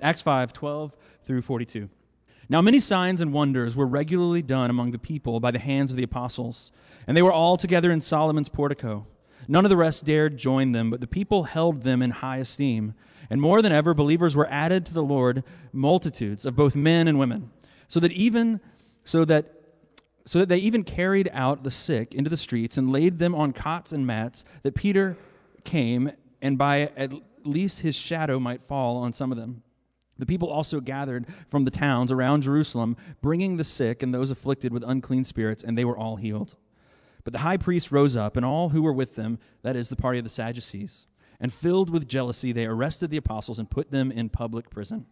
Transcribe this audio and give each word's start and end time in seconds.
Acts 0.00 0.22
5 0.22 0.52
12 0.52 0.96
through 1.24 1.42
42. 1.42 1.88
Now, 2.50 2.62
many 2.62 2.80
signs 2.80 3.20
and 3.20 3.32
wonders 3.32 3.76
were 3.76 3.86
regularly 3.86 4.40
done 4.40 4.70
among 4.70 4.92
the 4.92 4.98
people 4.98 5.38
by 5.38 5.50
the 5.50 5.58
hands 5.58 5.90
of 5.90 5.98
the 5.98 6.02
apostles, 6.02 6.72
and 7.06 7.14
they 7.14 7.22
were 7.22 7.32
all 7.32 7.58
together 7.58 7.90
in 7.90 8.00
Solomon's 8.00 8.48
portico. 8.48 9.06
None 9.46 9.66
of 9.66 9.68
the 9.68 9.76
rest 9.76 10.06
dared 10.06 10.38
join 10.38 10.72
them, 10.72 10.90
but 10.90 11.00
the 11.00 11.06
people 11.06 11.44
held 11.44 11.82
them 11.82 12.00
in 12.00 12.10
high 12.10 12.38
esteem. 12.38 12.94
And 13.28 13.40
more 13.40 13.60
than 13.60 13.72
ever, 13.72 13.92
believers 13.92 14.34
were 14.34 14.48
added 14.50 14.86
to 14.86 14.94
the 14.94 15.02
Lord, 15.02 15.44
multitudes 15.72 16.46
of 16.46 16.56
both 16.56 16.74
men 16.74 17.06
and 17.06 17.18
women, 17.18 17.50
so 17.86 18.00
that 18.00 18.12
even 18.12 18.60
so 19.04 19.24
that 19.26 19.54
so 20.24 20.38
that 20.40 20.50
they 20.50 20.58
even 20.58 20.84
carried 20.84 21.30
out 21.32 21.64
the 21.64 21.70
sick 21.70 22.14
into 22.14 22.28
the 22.28 22.36
streets 22.36 22.76
and 22.76 22.92
laid 22.92 23.18
them 23.18 23.34
on 23.34 23.54
cots 23.54 23.92
and 23.92 24.06
mats, 24.06 24.44
that 24.62 24.74
Peter 24.74 25.16
came 25.64 26.12
and 26.42 26.58
by 26.58 26.90
at 26.96 27.12
least 27.44 27.80
his 27.80 27.96
shadow 27.96 28.38
might 28.38 28.62
fall 28.62 28.98
on 28.98 29.12
some 29.14 29.32
of 29.32 29.38
them. 29.38 29.62
The 30.18 30.26
people 30.26 30.48
also 30.48 30.80
gathered 30.80 31.26
from 31.46 31.64
the 31.64 31.70
towns 31.70 32.10
around 32.10 32.42
Jerusalem, 32.42 32.96
bringing 33.22 33.56
the 33.56 33.64
sick 33.64 34.02
and 34.02 34.12
those 34.12 34.30
afflicted 34.30 34.72
with 34.72 34.82
unclean 34.84 35.24
spirits, 35.24 35.62
and 35.62 35.78
they 35.78 35.84
were 35.84 35.96
all 35.96 36.16
healed. 36.16 36.56
But 37.24 37.32
the 37.32 37.40
high 37.40 37.56
priest 37.56 37.92
rose 37.92 38.16
up, 38.16 38.36
and 38.36 38.44
all 38.44 38.70
who 38.70 38.82
were 38.82 38.92
with 38.92 39.14
them, 39.14 39.38
that 39.62 39.76
is, 39.76 39.88
the 39.88 39.96
party 39.96 40.18
of 40.18 40.24
the 40.24 40.30
Sadducees, 40.30 41.06
and 41.40 41.52
filled 41.52 41.90
with 41.90 42.08
jealousy, 42.08 42.52
they 42.52 42.66
arrested 42.66 43.10
the 43.10 43.16
apostles 43.16 43.58
and 43.58 43.70
put 43.70 43.90
them 43.90 44.10
in 44.10 44.28
public 44.28 44.70
prison. 44.70 45.06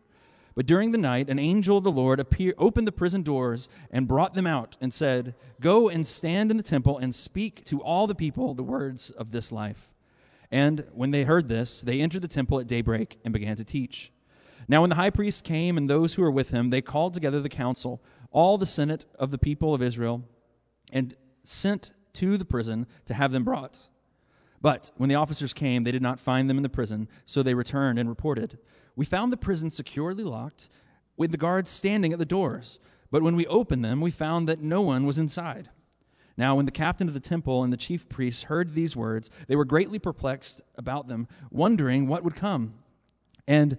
But 0.57 0.67
during 0.67 0.91
the 0.91 0.99
night, 0.99 1.29
an 1.29 1.39
angel 1.39 1.77
of 1.77 1.85
the 1.85 1.93
Lord 1.93 2.19
opened 2.59 2.87
the 2.87 2.93
prison 2.93 3.23
doors 3.23 3.69
and 3.91 4.09
brought 4.09 4.35
them 4.35 4.47
out, 4.47 4.77
and 4.81 4.93
said, 4.93 5.35
Go 5.61 5.89
and 5.89 6.07
stand 6.07 6.51
in 6.51 6.57
the 6.57 6.63
temple 6.63 6.99
and 6.99 7.15
speak 7.15 7.65
to 7.67 7.83
all 7.83 8.07
the 8.07 8.15
people 8.15 8.55
the 8.55 8.63
words 8.63 9.11
of 9.11 9.31
this 9.31 9.53
life. 9.53 9.93
And 10.51 10.87
when 10.93 11.11
they 11.11 11.25
heard 11.25 11.49
this, 11.49 11.83
they 11.83 12.01
entered 12.01 12.23
the 12.23 12.29
temple 12.29 12.59
at 12.59 12.67
daybreak 12.67 13.19
and 13.25 13.35
began 13.35 13.57
to 13.57 13.65
teach. 13.65 14.11
Now, 14.69 14.81
when 14.81 14.91
the 14.91 14.97
high 14.97 15.11
priest 15.11 15.45
came 15.45 15.77
and 15.77 15.89
those 15.89 16.15
who 16.15 16.23
were 16.23 16.31
with 16.31 16.51
him, 16.51 16.71
they 16.71 16.81
called 16.81 17.15
together 17.15 17.41
the 17.41 17.49
council, 17.49 18.03
all 18.31 18.59
the 18.59 18.67
senate 18.67 19.05
of 19.19 19.31
the 19.31 19.39
people 19.39 19.75
of 19.75 19.83
Israel, 19.83 20.25
and 20.93 21.15
sent 21.45 21.93
to 22.15 22.37
the 22.37 22.45
prison 22.45 22.87
to 23.05 23.15
have 23.15 23.33
them 23.33 23.45
brought. 23.45 23.81
But 24.61 24.91
when 24.97 25.09
the 25.09 25.15
officers 25.15 25.55
came, 25.55 25.83
they 25.83 25.93
did 25.93 26.03
not 26.03 26.19
find 26.19 26.51
them 26.51 26.57
in 26.57 26.63
the 26.63 26.69
prison, 26.69 27.09
so 27.25 27.43
they 27.43 27.55
returned 27.55 27.99
and 27.99 28.09
reported 28.09 28.59
We 28.97 29.05
found 29.05 29.33
the 29.33 29.37
prison 29.37 29.71
securely 29.71 30.25
locked, 30.25 30.69
with 31.17 31.31
the 31.31 31.37
guards 31.37 31.71
standing 31.71 32.13
at 32.13 32.19
the 32.19 32.25
doors. 32.25 32.81
But 33.11 33.23
when 33.23 33.37
we 33.37 33.47
opened 33.47 33.85
them, 33.85 34.01
we 34.01 34.11
found 34.11 34.49
that 34.49 34.61
no 34.61 34.81
one 34.83 35.07
was 35.07 35.19
inside. 35.19 35.71
Now, 36.37 36.57
when 36.57 36.67
the 36.67 36.73
captain 36.73 37.09
of 37.09 37.15
the 37.15 37.21
temple 37.21 37.63
and 37.63 37.73
the 37.73 37.79
chief 37.79 38.09
priests 38.09 38.45
heard 38.45 38.75
these 38.75 38.97
words, 38.97 39.31
they 39.49 39.57
were 39.57 39.65
greatly 39.65 39.99
perplexed 39.99 40.61
about 40.77 41.09
them, 41.09 41.29
wondering 41.51 42.09
what 42.09 42.25
would 42.25 42.35
come. 42.35 42.75
And 43.47 43.79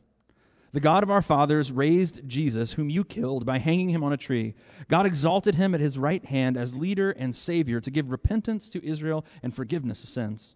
The 0.73 0.79
God 0.79 1.03
of 1.03 1.11
our 1.11 1.21
fathers 1.21 1.71
raised 1.71 2.27
Jesus, 2.27 2.73
whom 2.73 2.89
you 2.89 3.03
killed 3.03 3.45
by 3.45 3.57
hanging 3.57 3.89
him 3.89 4.03
on 4.03 4.13
a 4.13 4.17
tree. 4.17 4.55
God 4.87 5.05
exalted 5.05 5.55
him 5.55 5.75
at 5.75 5.81
his 5.81 5.97
right 5.97 6.23
hand 6.23 6.55
as 6.55 6.75
leader 6.75 7.11
and 7.11 7.35
Savior 7.35 7.81
to 7.81 7.91
give 7.91 8.09
repentance 8.09 8.69
to 8.69 8.85
Israel 8.85 9.25
and 9.43 9.53
forgiveness 9.53 10.01
of 10.01 10.09
sins. 10.09 10.55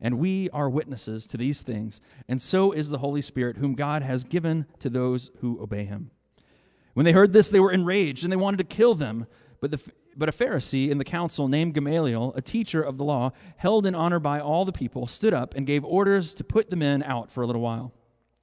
And 0.00 0.18
we 0.18 0.50
are 0.50 0.68
witnesses 0.68 1.26
to 1.28 1.36
these 1.36 1.62
things, 1.62 2.00
and 2.28 2.42
so 2.42 2.72
is 2.72 2.90
the 2.90 2.98
Holy 2.98 3.22
Spirit, 3.22 3.56
whom 3.56 3.74
God 3.74 4.02
has 4.02 4.24
given 4.24 4.66
to 4.80 4.90
those 4.90 5.30
who 5.40 5.62
obey 5.62 5.84
him. 5.84 6.10
When 6.94 7.04
they 7.04 7.12
heard 7.12 7.32
this, 7.32 7.48
they 7.48 7.60
were 7.60 7.72
enraged, 7.72 8.24
and 8.24 8.32
they 8.32 8.36
wanted 8.36 8.58
to 8.58 8.64
kill 8.64 8.94
them. 8.94 9.26
But, 9.60 9.70
the, 9.70 9.80
but 10.16 10.28
a 10.28 10.32
Pharisee 10.32 10.90
in 10.90 10.98
the 10.98 11.04
council 11.04 11.48
named 11.48 11.74
Gamaliel, 11.74 12.34
a 12.34 12.42
teacher 12.42 12.82
of 12.82 12.98
the 12.98 13.04
law, 13.04 13.30
held 13.56 13.86
in 13.86 13.94
honor 13.94 14.18
by 14.18 14.40
all 14.40 14.64
the 14.64 14.72
people, 14.72 15.06
stood 15.06 15.32
up 15.32 15.54
and 15.54 15.66
gave 15.66 15.84
orders 15.84 16.34
to 16.34 16.44
put 16.44 16.68
the 16.68 16.76
men 16.76 17.02
out 17.02 17.30
for 17.30 17.42
a 17.42 17.46
little 17.46 17.62
while. 17.62 17.92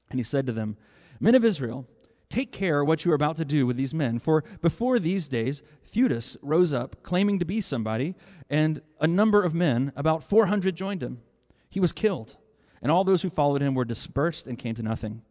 And 0.09 0.19
he 0.19 0.23
said 0.23 0.47
to 0.47 0.53
them, 0.53 0.77
Men 1.23 1.35
of 1.35 1.45
Israel, 1.45 1.87
take 2.27 2.51
care 2.51 2.83
what 2.83 3.05
you 3.05 3.11
are 3.13 3.15
about 3.15 3.37
to 3.37 3.45
do 3.45 3.65
with 3.65 3.77
these 3.77 3.93
men. 3.93 4.19
For 4.19 4.43
before 4.61 4.99
these 4.99 5.29
days, 5.29 5.63
Theudas 5.85 6.35
rose 6.41 6.73
up, 6.73 7.01
claiming 7.01 7.39
to 7.39 7.45
be 7.45 7.61
somebody, 7.61 8.13
and 8.49 8.81
a 8.99 9.07
number 9.07 9.41
of 9.41 9.53
men, 9.53 9.93
about 9.95 10.21
400, 10.21 10.75
joined 10.75 11.01
him. 11.01 11.21
He 11.69 11.79
was 11.79 11.93
killed, 11.93 12.35
and 12.81 12.91
all 12.91 13.05
those 13.05 13.21
who 13.21 13.29
followed 13.29 13.61
him 13.61 13.73
were 13.73 13.85
dispersed 13.85 14.47
and 14.47 14.59
came 14.59 14.75
to 14.75 14.83
nothing. 14.83 15.21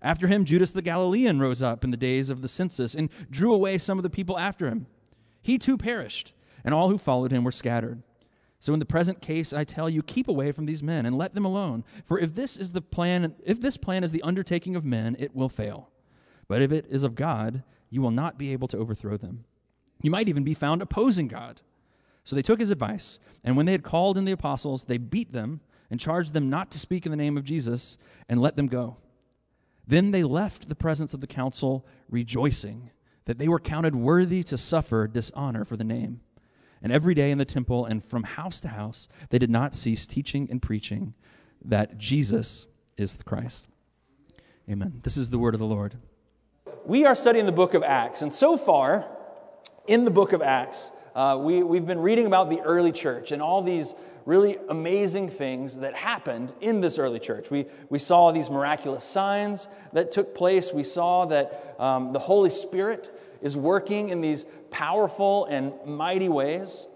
After 0.00 0.26
him, 0.26 0.46
Judas 0.46 0.70
the 0.70 0.80
Galilean 0.80 1.38
rose 1.38 1.60
up 1.60 1.84
in 1.84 1.90
the 1.90 1.98
days 1.98 2.30
of 2.30 2.40
the 2.40 2.48
census 2.48 2.94
and 2.94 3.10
drew 3.30 3.52
away 3.52 3.76
some 3.76 3.98
of 3.98 4.02
the 4.02 4.08
people 4.08 4.38
after 4.38 4.68
him. 4.68 4.86
He 5.42 5.58
too 5.58 5.76
perished, 5.76 6.32
and 6.64 6.72
all 6.72 6.88
who 6.88 6.96
followed 6.96 7.30
him 7.30 7.44
were 7.44 7.52
scattered. 7.52 8.02
So 8.62 8.72
in 8.72 8.78
the 8.78 8.86
present 8.86 9.20
case, 9.20 9.52
I 9.52 9.64
tell 9.64 9.90
you, 9.90 10.04
keep 10.04 10.28
away 10.28 10.52
from 10.52 10.66
these 10.66 10.84
men 10.84 11.04
and 11.04 11.18
let 11.18 11.34
them 11.34 11.44
alone. 11.44 11.82
For 12.04 12.20
if 12.20 12.36
this 12.36 12.56
is 12.56 12.70
the 12.70 12.80
plan, 12.80 13.34
if 13.44 13.60
this 13.60 13.76
plan 13.76 14.04
is 14.04 14.12
the 14.12 14.22
undertaking 14.22 14.76
of 14.76 14.84
men, 14.84 15.16
it 15.18 15.34
will 15.34 15.48
fail. 15.48 15.90
But 16.46 16.62
if 16.62 16.70
it 16.70 16.86
is 16.88 17.02
of 17.02 17.16
God, 17.16 17.64
you 17.90 18.00
will 18.00 18.12
not 18.12 18.38
be 18.38 18.52
able 18.52 18.68
to 18.68 18.78
overthrow 18.78 19.16
them. 19.16 19.46
You 20.00 20.12
might 20.12 20.28
even 20.28 20.44
be 20.44 20.54
found 20.54 20.80
opposing 20.80 21.26
God. 21.26 21.60
So 22.22 22.36
they 22.36 22.42
took 22.42 22.60
his 22.60 22.70
advice, 22.70 23.18
and 23.42 23.56
when 23.56 23.66
they 23.66 23.72
had 23.72 23.82
called 23.82 24.16
in 24.16 24.26
the 24.26 24.30
apostles, 24.30 24.84
they 24.84 24.96
beat 24.96 25.32
them 25.32 25.60
and 25.90 25.98
charged 25.98 26.32
them 26.32 26.48
not 26.48 26.70
to 26.70 26.78
speak 26.78 27.04
in 27.04 27.10
the 27.10 27.16
name 27.16 27.36
of 27.36 27.42
Jesus 27.42 27.98
and 28.28 28.40
let 28.40 28.54
them 28.54 28.68
go. 28.68 28.96
Then 29.88 30.12
they 30.12 30.22
left 30.22 30.68
the 30.68 30.76
presence 30.76 31.12
of 31.14 31.20
the 31.20 31.26
council, 31.26 31.84
rejoicing 32.08 32.90
that 33.24 33.38
they 33.38 33.48
were 33.48 33.58
counted 33.58 33.96
worthy 33.96 34.44
to 34.44 34.56
suffer 34.56 35.08
dishonor 35.08 35.64
for 35.64 35.76
the 35.76 35.82
name. 35.82 36.20
And 36.82 36.92
every 36.92 37.14
day 37.14 37.30
in 37.30 37.38
the 37.38 37.44
temple 37.44 37.86
and 37.86 38.02
from 38.02 38.24
house 38.24 38.60
to 38.60 38.68
house, 38.68 39.08
they 39.30 39.38
did 39.38 39.50
not 39.50 39.74
cease 39.74 40.06
teaching 40.06 40.48
and 40.50 40.60
preaching 40.60 41.14
that 41.64 41.96
Jesus 41.96 42.66
is 42.96 43.14
the 43.14 43.24
Christ. 43.24 43.68
Amen. 44.68 45.00
This 45.02 45.16
is 45.16 45.30
the 45.30 45.38
word 45.38 45.54
of 45.54 45.60
the 45.60 45.66
Lord. 45.66 45.96
We 46.84 47.04
are 47.04 47.14
studying 47.14 47.46
the 47.46 47.52
book 47.52 47.74
of 47.74 47.82
Acts, 47.82 48.22
and 48.22 48.32
so 48.32 48.56
far 48.56 49.06
in 49.86 50.04
the 50.04 50.10
book 50.10 50.32
of 50.32 50.42
Acts, 50.42 50.90
uh, 51.14 51.38
we, 51.40 51.62
we've 51.62 51.86
been 51.86 52.00
reading 52.00 52.26
about 52.26 52.50
the 52.50 52.60
early 52.60 52.92
church 52.92 53.32
and 53.32 53.42
all 53.42 53.62
these 53.62 53.94
really 54.24 54.56
amazing 54.68 55.28
things 55.28 55.78
that 55.78 55.94
happened 55.94 56.54
in 56.60 56.80
this 56.80 56.98
early 56.98 57.18
church. 57.18 57.50
We, 57.50 57.66
we 57.90 57.98
saw 57.98 58.30
these 58.32 58.48
miraculous 58.50 59.04
signs 59.04 59.68
that 59.92 60.10
took 60.10 60.34
place. 60.34 60.72
We 60.72 60.84
saw 60.84 61.26
that 61.26 61.76
um, 61.78 62.12
the 62.12 62.20
Holy 62.20 62.50
Spirit 62.50 63.10
is 63.42 63.56
working 63.56 64.08
in 64.08 64.20
these 64.20 64.46
powerful 64.70 65.44
and 65.46 65.72
mighty 65.84 66.28
ways. 66.28 66.88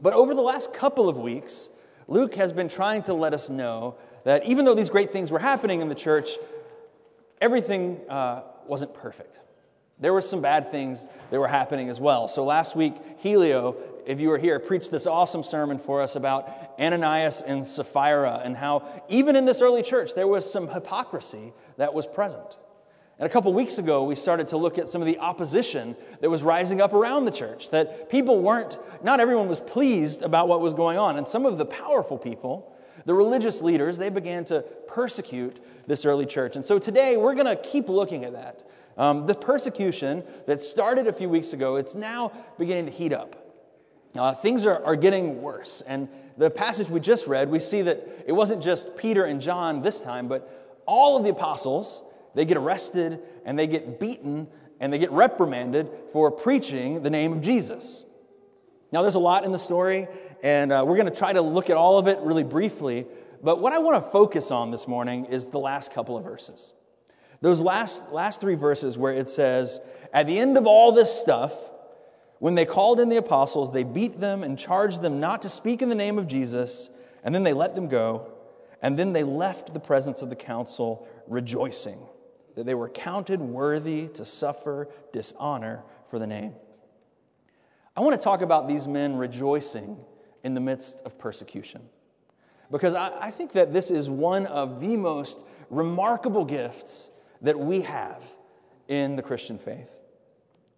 But 0.00 0.14
over 0.14 0.34
the 0.34 0.40
last 0.40 0.72
couple 0.72 1.08
of 1.08 1.16
weeks, 1.16 1.68
Luke 2.08 2.34
has 2.34 2.52
been 2.52 2.68
trying 2.68 3.02
to 3.04 3.14
let 3.14 3.34
us 3.34 3.50
know 3.50 3.96
that 4.24 4.46
even 4.46 4.64
though 4.64 4.74
these 4.74 4.90
great 4.90 5.10
things 5.10 5.30
were 5.30 5.38
happening 5.38 5.80
in 5.80 5.88
the 5.88 5.94
church, 5.94 6.30
everything 7.40 8.00
uh, 8.08 8.42
wasn't 8.66 8.94
perfect. 8.94 9.38
There 9.98 10.12
were 10.12 10.20
some 10.20 10.40
bad 10.40 10.70
things 10.70 11.06
that 11.30 11.38
were 11.38 11.48
happening 11.48 11.88
as 11.88 12.00
well. 12.00 12.26
So 12.26 12.44
last 12.44 12.74
week, 12.74 12.94
Helio, 13.18 13.76
if 14.04 14.18
you 14.18 14.30
were 14.30 14.38
here, 14.38 14.58
preached 14.58 14.90
this 14.90 15.06
awesome 15.06 15.44
sermon 15.44 15.78
for 15.78 16.02
us 16.02 16.16
about 16.16 16.50
Ananias 16.78 17.42
and 17.42 17.64
Sapphira 17.64 18.40
and 18.42 18.56
how 18.56 18.88
even 19.08 19.36
in 19.36 19.44
this 19.44 19.62
early 19.62 19.82
church, 19.82 20.14
there 20.14 20.26
was 20.26 20.50
some 20.50 20.68
hypocrisy 20.68 21.52
that 21.76 21.94
was 21.94 22.06
present. 22.06 22.58
And 23.18 23.26
a 23.26 23.28
couple 23.28 23.52
weeks 23.52 23.78
ago, 23.78 24.04
we 24.04 24.16
started 24.16 24.48
to 24.48 24.56
look 24.56 24.78
at 24.78 24.88
some 24.88 25.00
of 25.00 25.06
the 25.06 25.18
opposition 25.18 25.96
that 26.20 26.30
was 26.30 26.42
rising 26.42 26.80
up 26.80 26.92
around 26.92 27.24
the 27.24 27.30
church, 27.30 27.70
that 27.70 28.10
people 28.10 28.40
weren't, 28.40 28.78
not 29.02 29.20
everyone 29.20 29.48
was 29.48 29.60
pleased 29.60 30.22
about 30.22 30.48
what 30.48 30.60
was 30.60 30.74
going 30.74 30.98
on. 30.98 31.16
And 31.16 31.28
some 31.28 31.46
of 31.46 31.58
the 31.58 31.66
powerful 31.66 32.18
people, 32.18 32.74
the 33.04 33.14
religious 33.14 33.62
leaders, 33.62 33.98
they 33.98 34.08
began 34.08 34.44
to 34.46 34.62
persecute 34.88 35.58
this 35.86 36.04
early 36.04 36.26
church. 36.26 36.56
And 36.56 36.64
so 36.64 36.78
today, 36.78 37.16
we're 37.16 37.34
going 37.34 37.46
to 37.46 37.56
keep 37.56 37.88
looking 37.88 38.24
at 38.24 38.32
that. 38.32 38.62
Um, 38.96 39.26
the 39.26 39.34
persecution 39.34 40.24
that 40.46 40.60
started 40.60 41.06
a 41.06 41.12
few 41.12 41.28
weeks 41.28 41.52
ago, 41.52 41.76
it's 41.76 41.94
now 41.94 42.32
beginning 42.58 42.86
to 42.86 42.92
heat 42.92 43.12
up. 43.12 43.36
Uh, 44.14 44.32
things 44.32 44.66
are, 44.66 44.84
are 44.84 44.96
getting 44.96 45.40
worse. 45.40 45.82
And 45.86 46.08
the 46.36 46.50
passage 46.50 46.90
we 46.90 47.00
just 47.00 47.26
read, 47.26 47.48
we 47.48 47.58
see 47.58 47.82
that 47.82 48.06
it 48.26 48.32
wasn't 48.32 48.62
just 48.62 48.96
Peter 48.96 49.24
and 49.24 49.40
John 49.40 49.82
this 49.82 50.02
time, 50.02 50.28
but 50.28 50.82
all 50.86 51.16
of 51.16 51.24
the 51.24 51.30
apostles 51.30 52.02
they 52.34 52.44
get 52.44 52.56
arrested 52.56 53.20
and 53.44 53.58
they 53.58 53.66
get 53.66 54.00
beaten 54.00 54.48
and 54.80 54.92
they 54.92 54.98
get 54.98 55.12
reprimanded 55.12 55.88
for 56.10 56.30
preaching 56.30 57.02
the 57.02 57.10
name 57.10 57.32
of 57.32 57.40
Jesus. 57.40 58.04
Now, 58.90 59.02
there's 59.02 59.14
a 59.14 59.20
lot 59.20 59.44
in 59.44 59.52
the 59.52 59.58
story, 59.58 60.08
and 60.42 60.72
uh, 60.72 60.84
we're 60.86 60.96
going 60.96 61.08
to 61.08 61.16
try 61.16 61.32
to 61.32 61.40
look 61.40 61.70
at 61.70 61.76
all 61.76 61.98
of 61.98 62.08
it 62.08 62.18
really 62.18 62.42
briefly. 62.42 63.06
But 63.42 63.60
what 63.60 63.72
I 63.72 63.78
want 63.78 64.04
to 64.04 64.10
focus 64.10 64.50
on 64.50 64.70
this 64.70 64.86
morning 64.88 65.26
is 65.26 65.48
the 65.48 65.58
last 65.58 65.94
couple 65.94 66.16
of 66.16 66.24
verses. 66.24 66.74
Those 67.40 67.60
last, 67.60 68.12
last 68.12 68.40
three 68.40 68.54
verses 68.54 68.98
where 68.98 69.14
it 69.14 69.28
says, 69.28 69.80
At 70.12 70.26
the 70.26 70.38
end 70.38 70.58
of 70.58 70.66
all 70.66 70.92
this 70.92 71.12
stuff, 71.12 71.70
when 72.38 72.54
they 72.54 72.64
called 72.64 73.00
in 73.00 73.08
the 73.08 73.16
apostles, 73.16 73.72
they 73.72 73.84
beat 73.84 74.20
them 74.20 74.42
and 74.42 74.58
charged 74.58 75.00
them 75.00 75.20
not 75.20 75.42
to 75.42 75.48
speak 75.48 75.80
in 75.80 75.88
the 75.88 75.94
name 75.94 76.18
of 76.18 76.26
Jesus, 76.26 76.90
and 77.22 77.34
then 77.34 77.44
they 77.44 77.52
let 77.52 77.76
them 77.76 77.88
go. 77.88 78.32
And 78.82 78.98
then 78.98 79.12
they 79.12 79.22
left 79.22 79.72
the 79.72 79.80
presence 79.80 80.22
of 80.22 80.28
the 80.28 80.36
council 80.36 81.06
rejoicing 81.28 82.00
that 82.54 82.66
they 82.66 82.74
were 82.74 82.88
counted 82.88 83.40
worthy 83.40 84.08
to 84.08 84.24
suffer 84.24 84.88
dishonor 85.12 85.82
for 86.08 86.18
the 86.18 86.26
name. 86.26 86.54
I 87.96 88.00
want 88.00 88.18
to 88.18 88.22
talk 88.22 88.40
about 88.42 88.68
these 88.68 88.88
men 88.88 89.16
rejoicing 89.16 89.98
in 90.42 90.54
the 90.54 90.60
midst 90.60 91.00
of 91.04 91.18
persecution. 91.18 91.82
Because 92.70 92.94
I, 92.94 93.26
I, 93.26 93.30
think 93.30 93.52
that 93.52 93.72
this 93.72 93.90
is 93.90 94.08
one 94.08 94.46
of 94.46 94.80
the 94.80 94.96
most 94.96 95.44
remarkable 95.68 96.44
gifts 96.44 97.10
that 97.42 97.58
we 97.58 97.82
have 97.82 98.24
in 98.88 99.16
the 99.16 99.22
Christian 99.22 99.58
faith. 99.58 100.00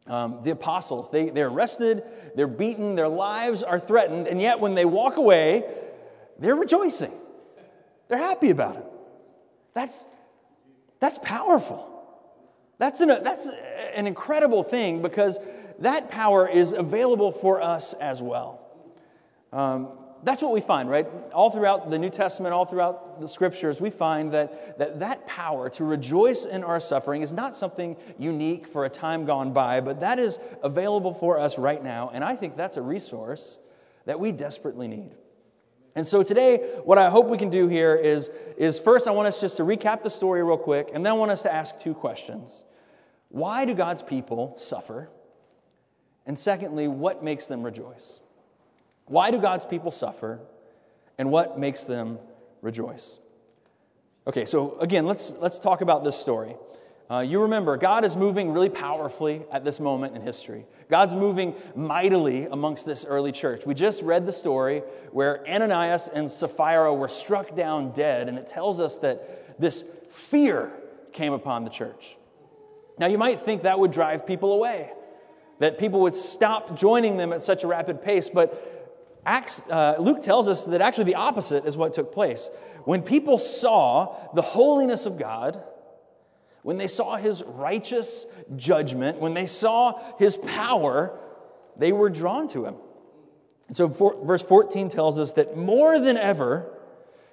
Um, 0.07 0.41
the 0.43 0.51
apostles, 0.51 1.11
they, 1.11 1.31
they're 1.31 1.49
arrested, 1.49 2.03
they're 2.35 2.47
beaten, 2.47 2.95
their 2.95 3.09
lives 3.09 3.63
are 3.63 3.79
threatened, 3.79 4.27
and 4.27 4.41
yet 4.41 4.61
when 4.61 4.75
they 4.75 4.85
walk 4.85 5.17
away, 5.17 5.65
they're 6.39 6.57
rejoicing. 6.57 7.13
They're 8.09 8.19
happy 8.19 8.51
about 8.51 8.77
it. 8.77 8.85
That's, 9.73 10.07
that's 11.05 11.19
powerful. 11.19 11.91
That's 12.79 13.03
an, 13.03 13.09
that's 13.09 13.47
an 13.95 14.07
incredible 14.07 14.63
thing 14.63 15.03
because 15.03 15.39
that 15.81 16.09
power 16.09 16.49
is 16.49 16.73
available 16.73 17.31
for 17.31 17.61
us 17.61 17.93
as 17.93 18.23
well. 18.23 18.67
Um, 19.53 19.91
that's 20.23 20.41
what 20.41 20.53
we 20.53 20.63
find, 20.63 20.89
right? 20.89 21.07
All 21.35 21.51
throughout 21.51 21.91
the 21.91 21.99
New 21.99 22.09
Testament, 22.09 22.55
all 22.55 22.65
throughout 22.65 23.21
the 23.21 23.29
scriptures, 23.29 23.83
we 23.83 23.91
find 23.91 24.33
that, 24.33 24.79
that 24.79 25.01
that 25.01 25.27
power 25.27 25.69
to 25.69 25.85
rejoice 25.85 26.47
in 26.47 26.65
our 26.65 26.81
suffering 26.81 27.21
is 27.21 27.35
not 27.35 27.55
something 27.55 27.99
unique 28.19 28.67
for 28.67 28.87
a 28.87 28.89
time 28.89 29.27
gone 29.27 29.53
by, 29.53 29.83
but 29.83 30.01
that 30.01 30.19
is 30.19 30.39
available 30.63 31.13
for 31.13 31.39
us 31.39 31.59
right 31.59 31.85
now. 31.85 32.11
And 32.15 32.25
I 32.25 32.35
think 32.35 32.57
that's 32.57 32.79
a 32.79 32.83
resource 32.83 33.59
that 34.07 34.19
we 34.19 34.33
desperately 34.33 34.89
need. 34.89 35.11
And 35.97 36.07
so 36.07 36.23
today, 36.23 36.59
what 36.85 36.99
I 36.99 37.09
hope 37.09 37.29
we 37.29 37.39
can 37.39 37.51
do 37.51 37.69
here 37.69 37.95
is, 37.95 38.31
is 38.57 38.81
first, 38.81 39.07
I 39.07 39.13
want 39.13 39.29
us 39.29 39.41
just 39.41 39.57
to 39.59 39.63
recap 39.63 40.03
the 40.03 40.11
story 40.11 40.43
real 40.43 40.59
quick, 40.59 40.91
and 40.93 41.07
then 41.07 41.13
I 41.13 41.17
want 41.17 41.31
us 41.31 41.43
to 41.43 41.55
ask 41.55 41.79
two 41.79 41.95
questions. 41.95 42.65
Why 43.29 43.65
do 43.65 43.75
God's 43.75 44.03
people 44.03 44.55
suffer? 44.57 45.09
And 46.27 46.39
secondly, 46.39 46.89
what 46.89 47.23
makes 47.23 47.47
them 47.47 47.63
rejoice? 47.63 48.21
Why 49.07 49.31
do 49.31 49.39
God's 49.39 49.65
people 49.65 49.91
suffer? 49.91 50.41
And 51.19 51.31
what 51.31 51.59
makes 51.59 51.85
them 51.85 52.19
rejoice? 52.61 53.21
Okay, 54.27 54.47
so 54.47 54.79
again, 54.79 55.07
let's, 55.07 55.35
let's 55.39 55.59
talk 55.59 55.81
about 55.81 56.03
this 56.03 56.17
story. 56.17 56.57
Uh, 57.11 57.21
you 57.21 57.43
remember, 57.43 57.77
God 57.77 58.05
is 58.05 58.17
moving 58.17 58.53
really 58.53 58.71
powerfully 58.71 59.43
at 59.53 59.63
this 59.63 59.79
moment 59.79 60.17
in 60.17 60.23
history. 60.23 60.65
God's 60.89 61.15
moving 61.15 61.55
mightily 61.77 62.47
amongst 62.47 62.87
this 62.87 63.05
early 63.05 63.31
church. 63.31 63.67
We 63.67 63.75
just 63.75 64.03
read 64.03 64.25
the 64.25 64.33
story 64.33 64.81
where 65.13 65.47
Ananias 65.47 66.09
and 66.09 66.31
Sapphira 66.31 66.95
were 66.95 67.09
struck 67.09 67.55
down 67.55 67.93
dead, 67.93 68.29
and 68.29 68.39
it 68.39 68.47
tells 68.47 68.81
us 68.81 68.97
that 68.99 69.61
this 69.61 69.85
fear 70.09 70.73
came 71.13 71.35
upon 71.35 71.65
the 71.65 71.71
church. 71.71 72.17
Now, 72.99 73.07
you 73.07 73.19
might 73.19 73.39
think 73.39 73.63
that 73.63 73.79
would 73.79 73.93
drive 73.93 74.27
people 74.27 74.55
away, 74.55 74.91
that 75.59 75.79
people 75.79 76.01
would 76.01 76.17
stop 76.17 76.75
joining 76.75 77.19
them 77.19 77.35
at 77.35 77.43
such 77.43 77.65
a 77.65 77.67
rapid 77.67 78.03
pace, 78.03 78.31
but 78.31 78.71
Acts, 79.27 79.63
uh, 79.71 79.97
Luke 79.99 80.23
tells 80.23 80.49
us 80.49 80.67
that 80.67 80.81
actually 80.81 81.05
the 81.05 81.15
opposite 81.15 81.65
is 81.65 81.77
what 81.77 81.95
took 81.95 82.13
place. 82.13 82.51
When 82.85 83.03
people 83.03 83.39
saw 83.39 84.15
the 84.35 84.43
holiness 84.43 85.07
of 85.07 85.19
God, 85.19 85.63
when 86.65 86.79
they 86.79 86.89
saw 86.89 87.17
his 87.17 87.43
righteous 87.43 88.27
judgment, 88.57 89.21
when 89.21 89.35
they 89.35 89.45
saw 89.45 90.01
his 90.19 90.39
power, 90.39 91.15
they 91.77 91.93
were 91.93 92.09
drawn 92.09 92.49
to 92.49 92.65
him. 92.65 92.75
And 93.69 93.77
so, 93.77 93.87
for, 93.87 94.17
verse 94.25 94.41
14 94.41 94.89
tells 94.89 95.19
us 95.19 95.35
that 95.35 95.59
more 95.59 96.01
than 96.01 96.17
ever, 96.17 96.67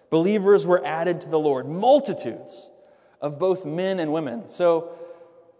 believers 0.10 0.68
were 0.68 0.86
added 0.86 1.22
to 1.22 1.30
the 1.30 1.40
Lord, 1.40 1.66
multitudes 1.66 2.70
of 3.22 3.40
both 3.40 3.66
men 3.66 4.02
and 4.02 4.12
women. 4.12 4.50
So, 4.50 4.92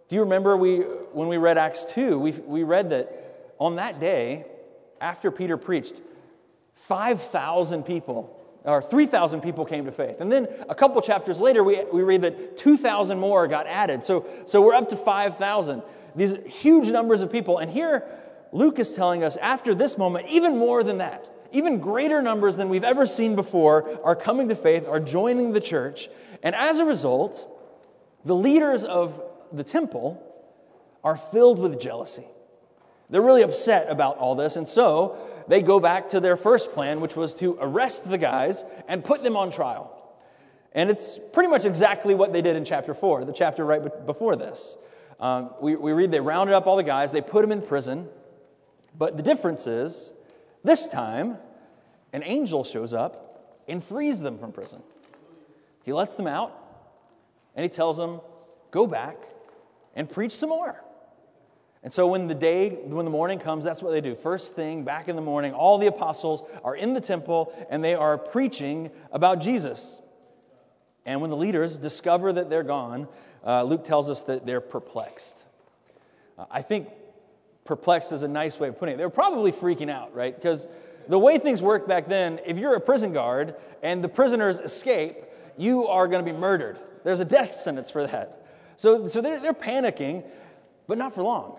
do 0.08 0.16
you 0.16 0.22
remember 0.22 0.54
we, 0.54 0.80
when 0.80 1.28
we 1.28 1.38
read 1.38 1.56
Acts 1.56 1.86
2, 1.94 2.18
we, 2.18 2.32
we 2.32 2.64
read 2.64 2.90
that 2.90 3.54
on 3.58 3.76
that 3.76 3.98
day, 3.98 4.44
after 5.00 5.30
Peter 5.30 5.56
preached, 5.56 6.02
5,000 6.74 7.84
people 7.84 8.38
or 8.64 8.80
3,000 8.80 9.40
people 9.40 9.64
came 9.64 9.84
to 9.86 9.92
faith. 9.92 10.20
And 10.20 10.30
then 10.30 10.46
a 10.68 10.74
couple 10.74 11.00
chapters 11.02 11.40
later, 11.40 11.64
we, 11.64 11.82
we 11.92 12.02
read 12.02 12.22
that 12.22 12.56
2,000 12.56 13.18
more 13.18 13.48
got 13.48 13.66
added. 13.66 14.04
So, 14.04 14.26
so 14.46 14.62
we're 14.62 14.74
up 14.74 14.88
to 14.90 14.96
5,000. 14.96 15.82
These 16.14 16.44
huge 16.46 16.88
numbers 16.90 17.22
of 17.22 17.32
people. 17.32 17.58
And 17.58 17.70
here, 17.70 18.04
Luke 18.52 18.78
is 18.78 18.94
telling 18.94 19.24
us 19.24 19.36
after 19.38 19.74
this 19.74 19.98
moment, 19.98 20.28
even 20.28 20.58
more 20.58 20.82
than 20.82 20.98
that, 20.98 21.28
even 21.52 21.80
greater 21.80 22.22
numbers 22.22 22.56
than 22.56 22.68
we've 22.68 22.84
ever 22.84 23.04
seen 23.04 23.34
before 23.34 23.98
are 24.04 24.16
coming 24.16 24.48
to 24.48 24.54
faith, 24.54 24.88
are 24.88 25.00
joining 25.00 25.52
the 25.52 25.60
church. 25.60 26.08
And 26.42 26.54
as 26.54 26.78
a 26.78 26.84
result, 26.84 27.48
the 28.24 28.34
leaders 28.34 28.84
of 28.84 29.22
the 29.52 29.64
temple 29.64 30.22
are 31.04 31.16
filled 31.16 31.58
with 31.58 31.80
jealousy. 31.80 32.26
They're 33.10 33.22
really 33.22 33.42
upset 33.42 33.90
about 33.90 34.16
all 34.16 34.34
this. 34.34 34.56
And 34.56 34.66
so 34.66 35.16
they 35.48 35.62
go 35.62 35.80
back 35.80 36.10
to 36.10 36.20
their 36.20 36.36
first 36.36 36.72
plan, 36.72 37.00
which 37.00 37.16
was 37.16 37.34
to 37.36 37.56
arrest 37.60 38.08
the 38.08 38.18
guys 38.18 38.64
and 38.88 39.04
put 39.04 39.22
them 39.22 39.36
on 39.36 39.50
trial. 39.50 39.98
And 40.72 40.90
it's 40.90 41.18
pretty 41.32 41.48
much 41.48 41.64
exactly 41.64 42.14
what 42.14 42.32
they 42.32 42.42
did 42.42 42.56
in 42.56 42.64
chapter 42.64 42.94
4, 42.94 43.24
the 43.24 43.32
chapter 43.32 43.64
right 43.64 44.06
before 44.06 44.36
this. 44.36 44.76
Um, 45.20 45.50
we, 45.60 45.76
we 45.76 45.92
read 45.92 46.10
they 46.10 46.20
rounded 46.20 46.54
up 46.54 46.66
all 46.66 46.76
the 46.76 46.82
guys, 46.82 47.12
they 47.12 47.20
put 47.20 47.42
them 47.42 47.52
in 47.52 47.62
prison. 47.62 48.08
But 48.96 49.16
the 49.16 49.22
difference 49.22 49.66
is, 49.66 50.12
this 50.64 50.88
time, 50.88 51.38
an 52.12 52.22
angel 52.24 52.64
shows 52.64 52.94
up 52.94 53.62
and 53.68 53.82
frees 53.82 54.20
them 54.20 54.38
from 54.38 54.52
prison. 54.52 54.82
He 55.84 55.92
lets 55.92 56.16
them 56.16 56.26
out 56.26 56.52
and 57.54 57.64
he 57.64 57.68
tells 57.68 57.98
them, 57.98 58.20
go 58.70 58.86
back 58.86 59.16
and 59.94 60.08
preach 60.08 60.32
some 60.32 60.50
more. 60.50 60.82
And 61.82 61.92
so 61.92 62.06
when 62.06 62.28
the 62.28 62.34
day, 62.34 62.70
when 62.70 63.04
the 63.04 63.10
morning 63.10 63.40
comes, 63.40 63.64
that's 63.64 63.82
what 63.82 63.90
they 63.90 64.00
do. 64.00 64.14
First 64.14 64.54
thing, 64.54 64.84
back 64.84 65.08
in 65.08 65.16
the 65.16 65.22
morning, 65.22 65.52
all 65.52 65.78
the 65.78 65.88
apostles 65.88 66.42
are 66.62 66.76
in 66.76 66.94
the 66.94 67.00
temple 67.00 67.52
and 67.70 67.82
they 67.82 67.94
are 67.94 68.16
preaching 68.16 68.90
about 69.10 69.40
Jesus. 69.40 70.00
And 71.04 71.20
when 71.20 71.30
the 71.30 71.36
leaders 71.36 71.78
discover 71.78 72.32
that 72.32 72.48
they're 72.48 72.62
gone, 72.62 73.08
uh, 73.44 73.64
Luke 73.64 73.84
tells 73.84 74.08
us 74.08 74.22
that 74.24 74.46
they're 74.46 74.60
perplexed. 74.60 75.42
Uh, 76.38 76.44
I 76.52 76.62
think 76.62 76.88
perplexed 77.64 78.12
is 78.12 78.22
a 78.22 78.28
nice 78.28 78.60
way 78.60 78.68
of 78.68 78.78
putting 78.78 78.94
it. 78.94 78.98
They're 78.98 79.10
probably 79.10 79.50
freaking 79.50 79.90
out, 79.90 80.14
right? 80.14 80.32
Because 80.32 80.68
the 81.08 81.18
way 81.18 81.38
things 81.38 81.60
worked 81.60 81.88
back 81.88 82.06
then, 82.06 82.38
if 82.46 82.58
you're 82.58 82.76
a 82.76 82.80
prison 82.80 83.12
guard 83.12 83.56
and 83.82 84.04
the 84.04 84.08
prisoners 84.08 84.60
escape, 84.60 85.16
you 85.58 85.88
are 85.88 86.06
going 86.06 86.24
to 86.24 86.32
be 86.32 86.38
murdered. 86.38 86.78
There's 87.02 87.18
a 87.18 87.24
death 87.24 87.54
sentence 87.54 87.90
for 87.90 88.06
that. 88.06 88.46
So, 88.76 89.06
so 89.06 89.20
they're, 89.20 89.40
they're 89.40 89.52
panicking, 89.52 90.24
but 90.86 90.96
not 90.96 91.12
for 91.12 91.24
long 91.24 91.58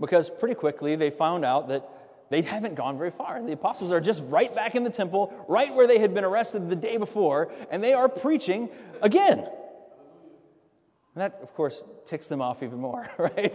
because 0.00 0.30
pretty 0.30 0.54
quickly 0.54 0.96
they 0.96 1.10
found 1.10 1.44
out 1.44 1.68
that 1.68 1.88
they 2.30 2.42
haven't 2.42 2.74
gone 2.74 2.98
very 2.98 3.10
far. 3.10 3.42
The 3.42 3.52
apostles 3.52 3.92
are 3.92 4.00
just 4.00 4.22
right 4.26 4.52
back 4.54 4.74
in 4.74 4.82
the 4.82 4.90
temple, 4.90 5.32
right 5.46 5.72
where 5.72 5.86
they 5.86 5.98
had 5.98 6.14
been 6.14 6.24
arrested 6.24 6.68
the 6.70 6.76
day 6.76 6.96
before, 6.96 7.52
and 7.70 7.84
they 7.84 7.92
are 7.92 8.08
preaching 8.08 8.70
again. 9.02 9.38
And 9.38 11.22
that, 11.22 11.38
of 11.42 11.54
course, 11.54 11.84
ticks 12.06 12.26
them 12.26 12.40
off 12.42 12.62
even 12.62 12.80
more, 12.80 13.08
right? 13.18 13.54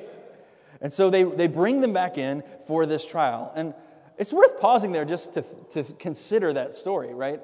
And 0.81 0.93
so 0.93 1.09
they, 1.09 1.23
they 1.23 1.47
bring 1.47 1.81
them 1.81 1.93
back 1.93 2.17
in 2.17 2.43
for 2.67 2.85
this 2.85 3.05
trial. 3.05 3.51
And 3.55 3.73
it's 4.17 4.31
worth 4.31 4.59
pausing 4.59 4.91
there 4.91 5.05
just 5.05 5.33
to, 5.33 5.45
to 5.71 5.83
consider 5.95 6.53
that 6.53 6.73
story, 6.73 7.13
right? 7.13 7.41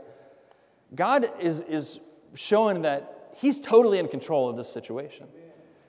God 0.94 1.26
is, 1.42 1.62
is 1.62 2.00
showing 2.36 2.84
that 2.84 3.12
He's 3.38 3.60
totally 3.60 4.00
in 4.00 4.08
control 4.08 4.48
of 4.48 4.56
this 4.56 4.72
situation. 4.72 5.28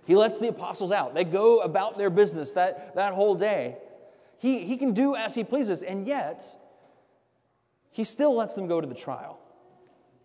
He 0.07 0.15
lets 0.15 0.39
the 0.39 0.49
apostles 0.49 0.93
out. 0.93 1.15
They 1.15 1.25
go 1.25 1.61
about 1.61 1.99
their 1.99 2.11
business 2.11 2.53
that, 2.53 2.95
that 2.95 3.13
whole 3.13 3.35
day. 3.35 3.77
He, 4.39 4.65
he 4.65 4.77
can 4.77 4.93
do 4.93 5.17
as 5.17 5.35
he 5.35 5.45
pleases, 5.45 5.83
and 5.83 6.07
yet, 6.07 6.45
he 7.91 8.05
still 8.05 8.35
lets 8.35 8.55
them 8.55 8.69
go 8.69 8.81
to 8.81 8.87
the 8.87 8.95
trial. 8.95 9.39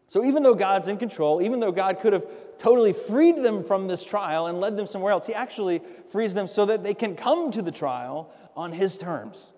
So, 0.08 0.26
even 0.26 0.44
though 0.44 0.54
God's 0.54 0.90
in 0.90 0.98
control, 0.98 1.42
even 1.42 1.62
though 1.62 1.72
God 1.72 2.00
could 2.02 2.12
have 2.12 2.26
totally 2.58 2.92
freed 2.92 3.38
them 3.38 3.64
from 3.64 3.88
this 3.88 4.04
trial 4.04 4.48
and 4.48 4.60
led 4.60 4.76
them 4.76 4.86
somewhere 4.86 5.14
else, 5.14 5.26
He 5.26 5.34
actually 5.34 5.82
frees 6.10 6.34
them 6.34 6.48
so 6.48 6.66
that 6.66 6.84
they 6.84 6.94
can 6.94 7.16
come 7.16 7.50
to 7.52 7.62
the 7.62 7.72
trial 7.72 8.30
on 8.56 8.74
His 8.74 8.98
terms. 8.98 9.54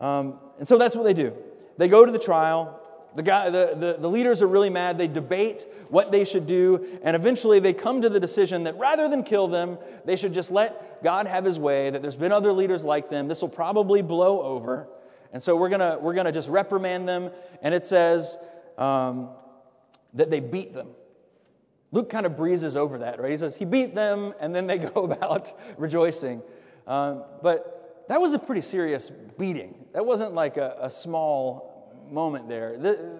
Um, 0.00 0.38
and 0.58 0.68
so 0.68 0.78
that's 0.78 0.94
what 0.94 1.04
they 1.04 1.14
do. 1.14 1.36
They 1.76 1.88
go 1.88 2.06
to 2.06 2.12
the 2.12 2.18
trial, 2.18 2.80
the, 3.14 3.22
guy, 3.22 3.50
the, 3.50 3.74
the, 3.76 3.96
the 4.00 4.08
leaders 4.08 4.42
are 4.42 4.46
really 4.46 4.70
mad. 4.70 4.98
They 4.98 5.08
debate 5.08 5.66
what 5.88 6.10
they 6.10 6.24
should 6.24 6.46
do, 6.46 6.98
and 7.02 7.14
eventually 7.14 7.60
they 7.60 7.72
come 7.72 8.02
to 8.02 8.08
the 8.08 8.20
decision 8.20 8.64
that 8.64 8.76
rather 8.76 9.08
than 9.08 9.22
kill 9.22 9.48
them, 9.48 9.78
they 10.04 10.16
should 10.16 10.34
just 10.34 10.50
let 10.50 11.02
God 11.02 11.26
have 11.26 11.44
his 11.44 11.58
way, 11.58 11.90
that 11.90 12.02
there's 12.02 12.16
been 12.16 12.32
other 12.32 12.52
leaders 12.52 12.84
like 12.84 13.10
them. 13.10 13.28
This 13.28 13.40
will 13.40 13.48
probably 13.48 14.02
blow 14.02 14.42
over. 14.42 14.88
And 15.34 15.42
so 15.42 15.56
we're 15.56 15.68
going 15.68 16.02
we're 16.02 16.14
gonna 16.14 16.32
just 16.32 16.48
reprimand 16.48 17.08
them. 17.08 17.30
And 17.60 17.74
it 17.74 17.84
says 17.84 18.38
um, 18.78 19.30
that 20.14 20.30
they 20.30 20.40
beat 20.40 20.72
them. 20.72 20.88
Luke 21.90 22.08
kind 22.08 22.24
of 22.24 22.36
breezes 22.36 22.76
over 22.76 22.98
that, 22.98 23.20
right? 23.20 23.32
He 23.32 23.36
says 23.36 23.56
he 23.56 23.64
beat 23.64 23.94
them 23.94 24.32
and 24.40 24.54
then 24.54 24.66
they 24.66 24.78
go 24.94 25.04
about 25.04 25.52
rejoicing. 25.76 26.40
Um, 26.86 27.24
but 27.42 28.06
that 28.08 28.20
was 28.20 28.32
a 28.32 28.38
pretty 28.38 28.60
serious 28.60 29.10
beating. 29.38 29.86
That 29.92 30.06
wasn't 30.06 30.34
like 30.34 30.56
a, 30.56 30.76
a 30.80 30.90
small 30.90 31.73
moment 32.10 32.48
there. 32.48 32.76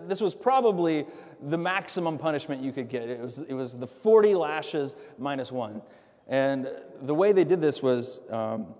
This 0.07 0.21
was 0.21 0.35
probably 0.35 1.07
the 1.41 1.59
maximum 1.59 2.19
punishment 2.19 2.63
you 2.63 2.73
could 2.73 2.89
get. 2.89 3.09
It 3.09 3.21
was, 3.21 3.39
it 3.41 3.55
was 3.55 3.77
the 3.77 3.87
40 3.87 4.35
lashes 4.35 4.97
minus 5.19 5.53
one. 5.53 5.83
And 6.29 6.69
the 7.03 7.15
way 7.15 7.33
they 7.33 7.45
did 7.45 7.61
this 7.61 7.83
was 7.83 8.21
um, 8.31 8.75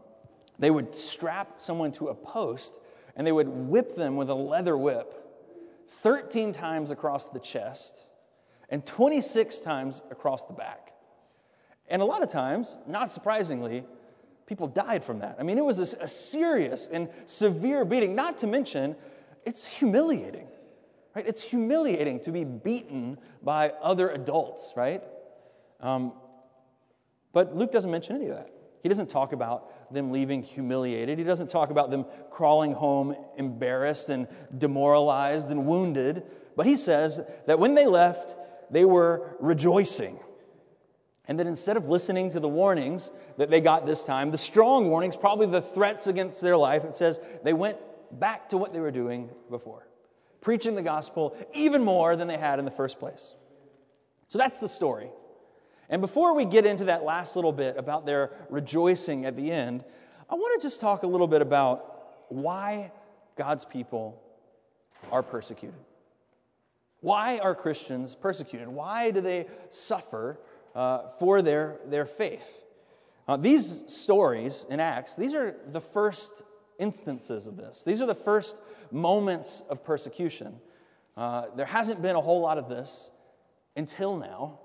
they 0.59 0.71
would 0.71 0.95
strap 0.95 1.61
someone 1.61 1.93
to 1.93 2.09
a 2.09 2.15
post 2.15 2.81
and 3.17 3.27
they 3.27 3.33
would 3.33 3.49
whip 3.49 3.95
them 3.95 4.17
with 4.17 4.31
a 4.31 4.35
leather 4.35 4.77
whip 4.77 5.21
13 5.89 6.53
times 6.53 6.91
across 6.91 7.29
the 7.29 7.39
chest 7.39 8.07
and 8.69 8.85
26 8.85 9.61
times 9.61 10.03
across 10.11 10.45
the 10.45 10.53
back. 10.53 10.93
And 11.89 12.01
a 12.01 12.05
lot 12.05 12.23
of 12.23 12.31
times, 12.31 12.79
not 12.87 13.11
surprisingly, 13.11 13.85
people 14.47 14.67
died 14.67 15.05
from 15.05 15.21
that. 15.21 15.37
I 15.39 15.43
mean, 15.43 15.59
it 15.59 15.65
was 15.65 15.79
a, 15.79 16.05
a 16.05 16.09
serious 16.09 16.89
and 16.89 17.09
severe 17.27 17.85
beating, 17.85 18.15
not 18.15 18.39
to 18.39 18.47
mention, 18.47 18.97
it's 19.47 19.67
humiliating, 19.67 20.49
right? 21.15 21.27
It's 21.27 21.43
humiliating 21.43 22.21
to 22.21 22.33
be 22.33 22.45
beaten 22.45 23.19
by 23.43 23.71
other 23.83 24.11
adults, 24.11 24.73
right? 24.77 25.03
Um, 25.81 26.13
but 27.33 27.55
Luke 27.55 27.73
doesn't 27.73 27.91
mention 27.91 28.17
any 28.17 28.29
of 28.29 28.37
that. 28.37 28.51
He 28.83 28.89
doesn't 28.89 29.09
talk 29.09 29.33
about 29.33 29.93
them 29.93 30.13
leaving 30.13 30.43
humiliated. 30.43 31.19
He 31.19 31.25
doesn't 31.25 31.49
talk 31.49 31.71
about 31.71 31.91
them 31.91 32.05
crawling 32.31 32.73
home 32.73 33.17
embarrassed 33.37 34.11
and 34.11 34.29
demoralized 34.57 35.51
and 35.51 35.67
wounded. 35.67 36.23
But 36.55 36.67
he 36.67 36.77
says 36.77 37.21
that 37.47 37.59
when 37.59 37.75
they 37.75 37.87
left, 37.87 38.37
they 38.71 38.85
were 38.85 39.37
rejoicing. 39.41 40.19
And 41.27 41.39
that 41.39 41.47
instead 41.47 41.79
of 41.79 41.87
listening 41.87 42.31
to 42.31 42.41
the 42.41 42.49
warnings 42.49 43.11
that 43.39 43.49
they 43.49 43.63
got 43.63 43.87
this 43.87 44.05
time, 44.05 44.31
the 44.31 44.39
strong 44.39 44.91
warnings, 44.91 45.17
probably 45.17 45.47
the 45.47 45.63
threats 45.63 46.07
against 46.07 46.43
their 46.43 46.57
life, 46.57 46.85
it 46.85 46.95
says 46.95 47.19
they 47.43 47.55
went 47.55 47.79
back 48.11 48.49
to 48.51 48.59
what 48.59 48.73
they 48.73 48.81
were 48.81 48.91
doing 48.91 49.31
before, 49.51 49.87
preaching 50.41 50.75
the 50.75 50.83
gospel 50.83 51.37
even 51.55 51.85
more 51.85 52.17
than 52.17 52.29
they 52.29 52.39
had 52.39 52.59
in 52.59 52.65
the 52.65 52.71
first 52.71 52.99
place. 52.99 53.35
So 54.29 54.39
that's 54.39 54.59
the 54.59 54.69
story. 54.69 55.11
And 55.89 56.01
before 56.01 56.35
we 56.35 56.45
get 56.45 56.67
into 56.67 56.87
that 56.87 57.05
last 57.05 57.37
little 57.37 57.53
bit 57.53 57.77
about 57.77 58.07
their 58.07 58.33
rejoicing 58.49 59.27
at 59.27 59.37
the 59.37 59.51
end, 59.51 59.85
I 60.31 60.35
want 60.35 60.61
to 60.61 60.67
just 60.67 60.81
talk 60.81 61.03
a 61.03 61.07
little 61.07 61.27
bit 61.27 61.43
about 61.43 62.25
why 62.29 62.91
God's 63.37 63.65
people 63.65 64.23
are 65.13 65.23
persecuted. 65.23 65.79
Why 67.01 67.39
are 67.39 67.55
Christians 67.55 68.15
persecuted? 68.15 68.69
Why 68.69 69.11
do 69.11 69.21
they 69.21 69.47
suffer 69.69 70.41
uh, 70.75 71.09
for 71.09 71.43
their, 71.43 71.81
their 71.87 72.07
faith? 72.07 72.65
Uh, 73.29 73.37
these 73.37 73.85
stories 73.89 74.67
in 74.71 74.81
Acts, 74.81 75.17
these 75.17 75.35
are 75.35 75.55
the 75.71 75.81
first 75.81 76.43
instances 76.79 77.47
of 77.47 77.57
this. 77.57 77.85
These 77.85 78.01
are 78.01 78.07
the 78.07 78.15
first 78.15 78.61
moments 78.91 79.63
of 79.69 79.85
persecution. 79.85 80.57
Uh, 81.17 81.47
there 81.57 81.67
hasn't 81.67 82.03
been 82.03 82.17
a 82.17 82.21
whole 82.21 82.41
lot 82.41 82.59
of 82.59 82.69
this 82.69 83.11
until 83.77 84.17
now. 84.17 84.61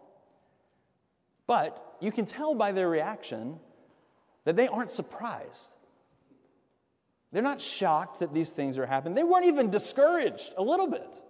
But 1.48 1.96
you 2.00 2.12
can 2.12 2.26
tell 2.26 2.54
by 2.54 2.72
their 2.72 2.90
reaction 2.90 3.60
that 4.46 4.56
they 4.56 4.68
aren't 4.68 4.92
surprised. 4.92 5.72
They're 7.32 7.44
not 7.44 7.62
shocked 7.62 8.20
that 8.20 8.34
these 8.34 8.52
things 8.52 8.78
are 8.78 8.86
happening. 8.86 9.16
They 9.16 9.24
weren't 9.24 9.46
even 9.46 9.70
discouraged 9.70 10.54
a 10.58 10.64
little 10.64 10.88
bit 10.88 11.22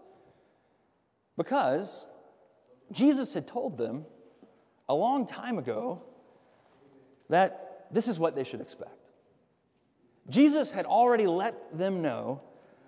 because 1.38 2.06
Jesus 2.92 3.34
had 3.34 3.48
told 3.48 3.78
them 3.78 4.06
a 4.88 4.94
long 4.94 5.26
time 5.26 5.58
ago 5.58 6.04
that 7.30 7.88
this 7.92 8.08
is 8.08 8.18
what 8.18 8.36
they 8.36 8.44
should 8.44 8.62
expect. 8.62 8.99
Jesus 10.30 10.72
had 10.72 10.86
already 10.86 11.28
let 11.28 11.78
them 11.78 12.02
know 12.02 12.42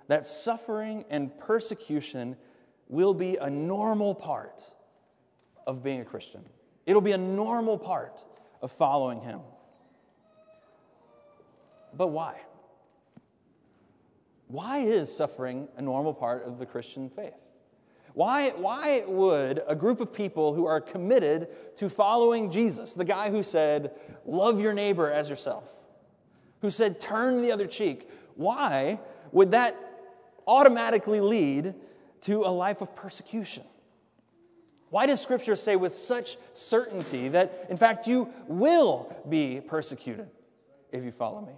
that 0.07 0.25
suffering 0.25 1.05
and 1.10 1.38
persecution 1.39 2.36
will 2.88 3.13
be 3.13 3.38
a 3.38 3.50
normal 3.50 4.13
part 4.13 4.62
of 5.65 5.83
being 5.83 6.01
a 6.01 6.05
Christian. 6.05 6.43
It'll 6.86 7.01
be 7.01 7.13
a 7.13 7.17
normal 7.17 7.77
part 7.77 8.19
of 8.62 8.71
following 8.71 9.21
Him. 9.21 9.39
But 11.93 12.07
why? 12.07 12.36
Why 14.48 14.79
is 14.79 15.15
suffering 15.15 15.69
a 15.77 15.81
normal 15.81 16.13
part 16.13 16.45
of 16.45 16.60
the 16.60 16.65
Christian 16.65 17.10
faith? 17.10 17.33
Why, 18.13 18.50
why 18.50 19.03
would 19.07 19.63
a 19.67 19.75
group 19.75 20.01
of 20.01 20.12
people 20.12 20.53
who 20.53 20.65
are 20.65 20.81
committed 20.81 21.48
to 21.77 21.89
following 21.89 22.51
Jesus, 22.51 22.91
the 22.91 23.05
guy 23.05 23.29
who 23.29 23.43
said, 23.43 23.91
Love 24.25 24.60
your 24.60 24.74
neighbor 24.74 25.10
as 25.10 25.29
yourself, 25.29 25.80
who 26.62 26.72
said, 26.72 27.00
Turn 27.00 27.41
the 27.41 27.51
other 27.51 27.68
cheek, 27.68 28.10
why 28.36 29.00
would 29.32 29.51
that 29.51 29.75
automatically 30.48 31.22
lead 31.22 31.74
to 32.22 32.41
a 32.41 32.51
life 32.51 32.82
of 32.82 32.96
persecution? 32.96 33.63
Why 34.89 35.06
does 35.06 35.22
Scripture 35.22 35.56
say 35.56 35.75
with 35.75 35.94
such 35.94 36.38
certainty 36.53 37.30
that, 37.30 37.68
in 37.70 37.77
fact, 37.77 38.08
you 38.08 38.30
will 38.48 39.15
be 39.30 39.62
persecuted 39.65 40.30
if 40.91 41.03
you 41.03 41.12
follow 41.12 41.41
me? 41.41 41.53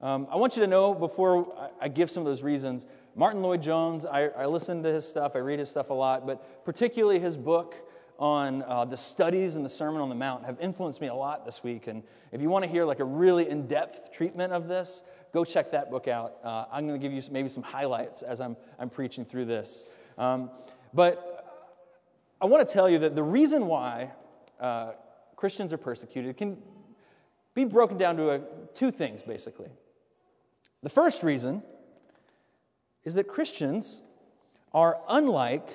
Um, 0.00 0.28
I 0.30 0.36
want 0.36 0.56
you 0.56 0.62
to 0.62 0.68
know 0.68 0.94
before 0.94 1.52
I 1.80 1.88
give 1.88 2.10
some 2.10 2.22
of 2.22 2.26
those 2.26 2.42
reasons, 2.42 2.86
Martyn 3.16 3.42
Lloyd-Jones, 3.42 4.06
I, 4.06 4.28
I, 4.28 4.46
listen 4.46 4.82
to 4.84 4.88
his 4.90 5.06
stuff, 5.06 5.34
I 5.34 5.40
read 5.40 5.58
his 5.58 5.68
stuff 5.68 5.90
a 5.90 5.94
lot, 5.94 6.26
but 6.26 6.64
particularly 6.64 7.18
his 7.18 7.36
book 7.36 7.74
on 8.20 8.62
uh, 8.64 8.84
the 8.84 8.98
studies 8.98 9.56
and 9.56 9.64
the 9.64 9.68
Sermon 9.68 10.02
on 10.02 10.10
the 10.10 10.14
Mount 10.14 10.44
have 10.44 10.60
influenced 10.60 11.00
me 11.00 11.06
a 11.06 11.14
lot 11.14 11.46
this 11.46 11.64
week. 11.64 11.86
And 11.86 12.02
if 12.32 12.42
you 12.42 12.50
want 12.50 12.66
to 12.66 12.70
hear 12.70 12.84
like 12.84 13.00
a 13.00 13.04
really 13.04 13.48
in 13.48 13.66
depth 13.66 14.12
treatment 14.12 14.52
of 14.52 14.68
this, 14.68 15.02
go 15.32 15.42
check 15.42 15.72
that 15.72 15.90
book 15.90 16.06
out. 16.06 16.34
Uh, 16.44 16.66
I'm 16.70 16.86
going 16.86 17.00
to 17.00 17.02
give 17.08 17.14
you 17.14 17.22
maybe 17.32 17.48
some 17.48 17.62
highlights 17.62 18.22
as 18.22 18.42
I'm, 18.42 18.58
I'm 18.78 18.90
preaching 18.90 19.24
through 19.24 19.46
this. 19.46 19.86
Um, 20.18 20.50
but 20.92 21.64
I 22.42 22.44
want 22.44 22.66
to 22.66 22.70
tell 22.70 22.90
you 22.90 22.98
that 22.98 23.16
the 23.16 23.22
reason 23.22 23.66
why 23.66 24.12
uh, 24.60 24.92
Christians 25.34 25.72
are 25.72 25.78
persecuted 25.78 26.36
can 26.36 26.58
be 27.54 27.64
broken 27.64 27.96
down 27.96 28.18
to 28.18 28.30
a, 28.30 28.40
two 28.74 28.90
things, 28.90 29.22
basically. 29.22 29.70
The 30.82 30.90
first 30.90 31.22
reason 31.22 31.62
is 33.02 33.14
that 33.14 33.28
Christians 33.28 34.02
are 34.74 35.00
unlike 35.08 35.70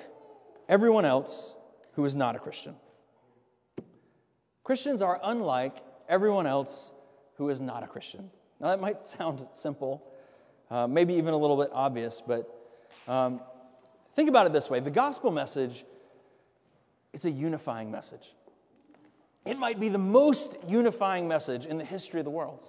everyone 0.68 1.04
else 1.04 1.55
who 1.96 2.04
is 2.04 2.14
not 2.14 2.36
a 2.36 2.38
Christian. 2.38 2.76
Christians 4.62 5.02
are 5.02 5.18
unlike 5.22 5.78
everyone 6.08 6.46
else 6.46 6.92
who 7.36 7.48
is 7.48 7.60
not 7.60 7.82
a 7.82 7.86
Christian. 7.86 8.30
Now, 8.60 8.68
that 8.68 8.80
might 8.80 9.04
sound 9.06 9.46
simple, 9.52 10.02
uh, 10.70 10.86
maybe 10.86 11.14
even 11.14 11.34
a 11.34 11.36
little 11.36 11.56
bit 11.56 11.70
obvious, 11.72 12.22
but 12.24 12.48
um, 13.08 13.40
think 14.14 14.28
about 14.28 14.46
it 14.46 14.52
this 14.52 14.70
way 14.70 14.78
the 14.78 14.90
gospel 14.90 15.30
message 15.30 15.84
it's 17.12 17.24
a 17.24 17.30
unifying 17.30 17.90
message. 17.90 18.34
It 19.46 19.58
might 19.58 19.80
be 19.80 19.88
the 19.88 19.96
most 19.96 20.58
unifying 20.68 21.26
message 21.26 21.64
in 21.64 21.78
the 21.78 21.84
history 21.84 22.20
of 22.20 22.24
the 22.24 22.30
world. 22.30 22.68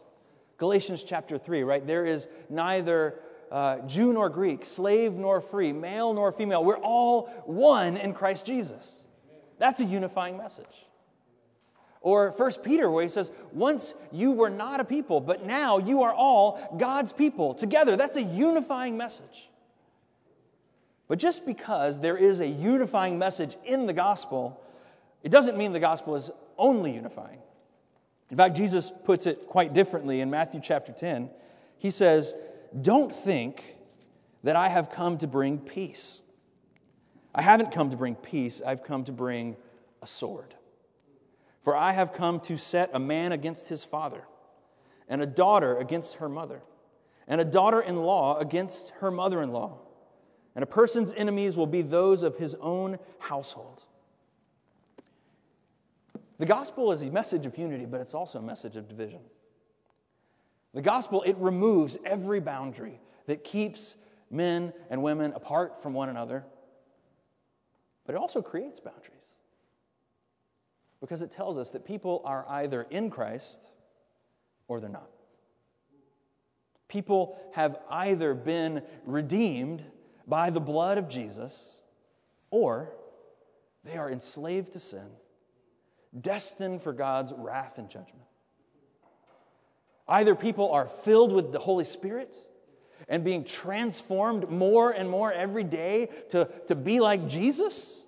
Galatians 0.58 1.04
chapter 1.04 1.38
3, 1.38 1.64
right? 1.64 1.86
There 1.86 2.06
is 2.06 2.30
neither 2.50 3.20
uh, 3.52 3.80
Jew 3.80 4.14
nor 4.14 4.30
Greek, 4.30 4.64
slave 4.64 5.14
nor 5.14 5.42
free, 5.42 5.74
male 5.74 6.14
nor 6.14 6.32
female. 6.32 6.64
We're 6.64 6.78
all 6.78 7.24
one 7.46 7.98
in 7.98 8.14
Christ 8.14 8.46
Jesus. 8.46 9.04
That's 9.60 9.82
a 9.82 9.86
unifying 9.86 10.38
message. 10.38 10.86
Or 12.02 12.32
1 12.32 12.52
Peter, 12.64 12.90
where 12.90 13.04
he 13.04 13.10
says, 13.10 13.32
Once 13.52 13.94
you 14.12 14.32
were 14.32 14.50
not 14.50 14.80
a 14.80 14.86
people, 14.86 15.20
but 15.20 15.46
now 15.46 15.78
you 15.78 16.04
are 16.04 16.14
all 16.14 16.78
God's 16.78 17.12
people 17.12 17.54
together. 17.54 17.96
That's 17.96 18.18
a 18.18 18.24
unifying 18.24 18.98
message. 18.98 19.50
But 21.08 21.20
just 21.20 21.46
because 21.46 22.00
there 22.00 22.18
is 22.18 22.40
a 22.40 22.48
unifying 22.48 23.18
message 23.18 23.58
in 23.66 23.88
the 23.88 23.94
gospel, 23.94 24.62
it 25.24 25.30
doesn't 25.30 25.58
mean 25.58 25.74
the 25.74 25.80
gospel 25.80 26.16
is 26.16 26.30
only 26.58 26.94
unifying. 26.94 27.40
In 28.30 28.38
fact, 28.38 28.58
Jesus 28.58 28.92
puts 29.06 29.26
it 29.26 29.48
quite 29.48 29.74
differently 29.74 30.22
in 30.22 30.30
Matthew 30.30 30.60
chapter 30.62 30.92
10. 30.92 31.30
He 31.78 31.92
says, 31.92 32.36
Don't 32.82 33.12
think 33.12 33.76
that 34.44 34.56
I 34.56 34.68
have 34.68 34.92
come 34.92 35.18
to 35.20 35.28
bring 35.28 35.60
peace. 35.60 36.22
I 37.38 37.42
haven't 37.42 37.72
come 37.72 37.92
to 37.92 37.98
bring 37.98 38.16
peace, 38.16 38.62
I've 38.66 38.84
come 38.84 39.06
to 39.06 39.14
bring 39.14 39.56
a 40.02 40.08
sword. 40.08 40.54
For 41.62 41.74
I 41.74 41.94
have 41.94 42.12
come 42.12 42.42
to 42.42 42.58
set 42.58 42.90
a 42.94 43.00
man 43.00 43.32
against 43.32 43.70
his 43.70 43.86
father, 43.86 44.24
and 45.08 45.22
a 45.22 45.26
daughter 45.26 45.78
against 45.78 46.16
her 46.16 46.28
mother, 46.28 46.62
and 47.30 47.40
a 47.40 47.46
daughter 47.46 47.80
in 47.80 47.96
law 47.96 48.38
against 48.40 48.90
her 49.00 49.12
mother 49.12 49.42
in 49.42 49.54
law 49.54 49.78
and 50.58 50.64
a 50.64 50.66
person's 50.66 51.14
enemies 51.14 51.56
will 51.56 51.68
be 51.68 51.84
those 51.84 52.24
of 52.24 52.38
his 52.38 52.56
own 52.56 52.98
household. 53.20 53.84
The 56.40 56.48
gospel 56.48 56.92
is 56.92 57.04
a 57.04 57.12
message 57.12 57.46
of 57.46 57.56
unity, 57.56 57.86
but 57.86 58.02
it's 58.02 58.16
also 58.16 58.40
a 58.40 58.42
message 58.42 58.76
of 58.76 58.90
division. 58.90 59.20
The 60.74 60.82
gospel, 60.82 61.22
it 61.28 61.38
removes 61.38 62.00
every 62.04 62.40
boundary 62.40 63.00
that 63.28 63.44
keeps 63.44 63.98
men 64.32 64.74
and 64.90 65.04
women 65.04 65.32
apart 65.34 65.80
from 65.80 65.94
one 65.94 66.10
another, 66.10 66.44
but 68.08 68.16
it 68.16 68.18
also 68.18 68.42
creates 68.42 68.80
boundaries. 68.80 69.36
Because 71.00 71.22
it 71.22 71.32
tells 71.32 71.58
us 71.58 71.70
that 71.72 71.86
people 71.86 72.24
are 72.26 72.44
either 72.50 72.88
in 72.90 73.12
Christ 73.12 73.68
or 74.68 74.80
they're 74.80 74.90
not. 74.90 75.10
People 76.88 77.38
have 77.54 77.78
either 77.92 78.34
been 78.34 78.82
redeemed 79.06 79.84
by 80.26 80.50
the 80.50 80.62
blood 80.62 80.98
of 80.98 81.10
Jesus 81.10 81.82
or 82.50 82.94
they 83.84 83.98
are 83.98 84.10
enslaved 84.10 84.74
to 84.74 84.80
sin, 84.80 85.08
destined 86.20 86.82
for 86.82 86.94
God's 86.94 87.34
wrath 87.38 87.78
and 87.78 87.90
judgment. 87.90 88.24
Either 90.08 90.34
people 90.34 90.72
are 90.72 90.88
filled 90.88 91.34
with 91.34 91.52
the 91.52 91.60
Holy 91.60 91.84
Spirit 91.84 92.36
and 93.08 93.24
being 93.24 93.44
transformed 93.44 94.50
more 94.50 94.92
and 94.92 95.10
more 95.10 95.32
every 95.32 95.64
day 95.64 96.10
to, 96.30 96.50
to 96.68 96.76
be 96.76 97.00
like 97.00 97.28
Jesus, 97.28 98.04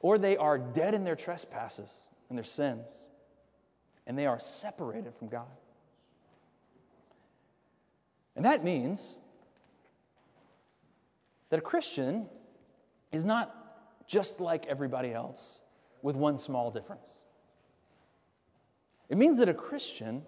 or 0.00 0.18
they 0.18 0.36
are 0.36 0.58
dead 0.58 0.94
in 0.94 1.04
their 1.04 1.16
trespasses 1.16 2.08
and 2.28 2.38
their 2.38 2.44
sins, 2.44 3.08
and 4.06 4.18
they 4.18 4.26
are 4.26 4.40
separated 4.40 5.14
from 5.14 5.28
God. 5.28 5.46
And 8.36 8.44
that 8.44 8.64
means 8.64 9.16
that 11.50 11.58
a 11.58 11.62
Christian 11.62 12.28
is 13.12 13.24
not 13.24 13.54
just 14.06 14.40
like 14.40 14.66
everybody 14.66 15.12
else 15.12 15.60
with 16.02 16.16
one 16.16 16.38
small 16.38 16.70
difference. 16.70 17.22
It 19.08 19.18
means 19.18 19.38
that 19.38 19.48
a 19.48 19.54
Christian 19.54 20.22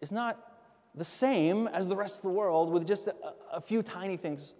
is 0.00 0.10
not 0.10 0.38
the 0.94 1.04
same 1.04 1.68
as 1.68 1.88
the 1.88 1.96
rest 1.96 2.16
of 2.16 2.22
the 2.22 2.30
world 2.30 2.70
with 2.70 2.86
just 2.86 3.06
a, 3.06 3.14
a 3.52 3.60
few 3.60 3.82
tiny 3.82 4.16
things 4.16 4.54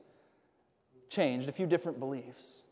changed, 1.10 1.48
a 1.48 1.52
few 1.52 1.66
different 1.66 1.98
beliefs. 1.98 2.64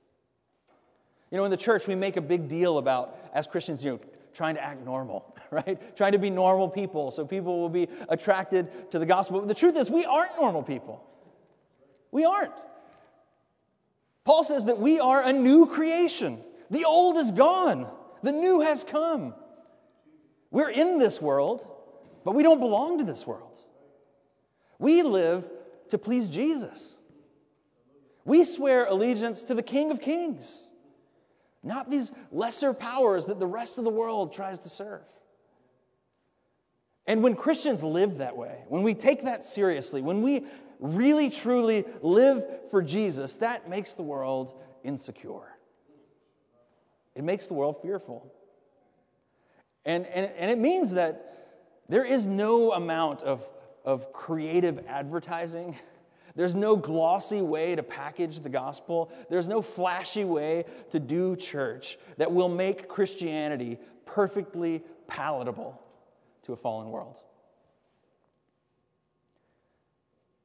You 1.31 1.39
know, 1.39 1.45
in 1.45 1.51
the 1.51 1.57
church, 1.57 1.87
we 1.87 1.95
make 1.95 2.17
a 2.17 2.23
big 2.23 2.49
deal 2.49 2.79
about, 2.79 3.17
as 3.33 3.47
Christians, 3.47 3.85
you 3.85 3.93
know, 3.93 4.01
trying 4.33 4.55
to 4.55 4.63
act 4.63 4.85
normal, 4.85 5.37
right? 5.51 5.97
Trying 5.97 6.13
to 6.13 6.19
be 6.19 6.31
normal 6.31 6.69
people 6.69 7.11
so 7.11 7.25
people 7.25 7.61
will 7.61 7.69
be 7.69 7.89
attracted 8.09 8.91
to 8.91 8.99
the 8.99 9.07
gospel. 9.07 9.41
But 9.41 9.49
the 9.49 9.55
truth 9.55 9.77
is, 9.77 9.91
we 9.91 10.05
aren't 10.05 10.37
normal 10.37 10.63
people. 10.63 11.05
We 12.11 12.25
aren't. 12.25 12.55
Paul 14.25 14.43
says 14.43 14.67
that 14.67 14.79
we 14.79 15.01
are 15.01 15.23
a 15.23 15.33
new 15.33 15.67
creation. 15.67 16.41
The 16.71 16.85
old 16.85 17.17
is 17.17 17.33
gone, 17.33 17.89
the 18.23 18.33
new 18.33 18.61
has 18.61 18.85
come. 18.85 19.35
We're 20.51 20.71
in 20.71 20.99
this 20.99 21.21
world, 21.21 21.69
but 22.31 22.37
we 22.37 22.45
don't 22.45 22.61
belong 22.61 22.99
to 22.99 23.03
this 23.03 23.27
world. 23.27 23.59
We 24.79 25.03
live 25.03 25.51
to 25.89 25.99
please 25.99 26.29
Jesus. 26.29 26.97
We 28.25 28.45
swear 28.45 28.85
allegiance 28.85 29.43
to 29.43 29.55
the 29.57 29.65
King 29.65 29.91
of 29.91 30.01
Kings, 30.01 30.69
not 31.65 31.91
these 31.91 32.13
lesser 32.31 32.73
powers 32.73 33.27
that 33.27 33.41
the 33.41 33.49
rest 33.49 33.79
of 33.79 33.85
the 33.85 33.91
world 33.91 34.33
tries 34.33 34.61
to 34.61 34.69
serve. 34.69 35.09
And 37.05 37.21
when 37.25 37.35
Christians 37.35 37.83
live 37.83 38.19
that 38.19 38.37
way, 38.37 38.63
when 38.69 38.85
we 38.85 38.95
take 38.95 39.23
that 39.23 39.43
seriously, 39.43 40.01
when 40.01 40.23
we 40.23 40.45
really 40.79 41.31
truly 41.31 41.85
live 42.01 42.45
for 42.71 42.81
Jesus, 42.81 43.39
that 43.39 43.69
makes 43.69 43.95
the 43.95 44.03
world 44.03 44.55
insecure. 44.85 45.57
It 47.17 47.25
makes 47.25 47.49
the 47.49 47.55
world 47.55 47.83
fearful. 47.83 48.33
And, 49.85 50.07
and, 50.07 50.31
and 50.39 50.49
it 50.49 50.59
means 50.59 50.93
that 50.93 51.27
there 51.91 52.05
is 52.05 52.29
no 52.29 52.73
amount 52.73 53.23
of, 53.23 53.45
of 53.85 54.13
creative 54.13 54.87
advertising. 54.87 55.77
There's 56.37 56.55
no 56.55 56.77
glossy 56.77 57.43
way 57.43 57.75
to 57.75 57.83
package 57.83 58.39
the 58.41 58.49
gospel. 58.49 59.11
There's 59.29 59.49
no 59.49 59.61
flashy 59.61 60.25
way 60.25 60.67
to 60.91 61.01
do 61.01 61.35
church 61.35 61.99
that 62.17 62.31
will 62.31 62.49
make 62.49 62.89
Christianity 62.89 63.77
perfectly 64.07 64.85
palatable 65.09 65.83
to 66.45 66.53
a 66.53 66.57
fallen 66.57 66.91
world. 66.91 67.19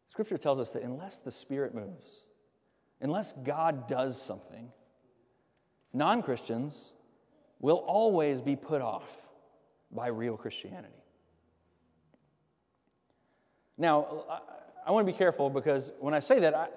Scripture 0.07 0.39
tells 0.39 0.59
us 0.59 0.71
that 0.71 0.81
unless 0.81 1.19
the 1.19 1.31
Spirit 1.31 1.75
moves, 1.75 2.25
unless 3.01 3.33
God 3.33 3.87
does 3.87 4.19
something, 4.19 4.71
non 5.93 6.23
Christians 6.23 6.93
will 7.59 7.83
always 7.85 8.41
be 8.41 8.55
put 8.55 8.81
off 8.81 9.29
by 9.91 10.07
real 10.07 10.37
Christianity. 10.37 11.04
Now, 13.77 14.25
I 14.85 14.91
want 14.91 15.05
to 15.05 15.11
be 15.11 15.17
careful 15.17 15.49
because 15.49 15.93
when 15.99 16.13
I 16.13 16.19
say 16.19 16.39
that, 16.39 16.53
I, 16.53 16.67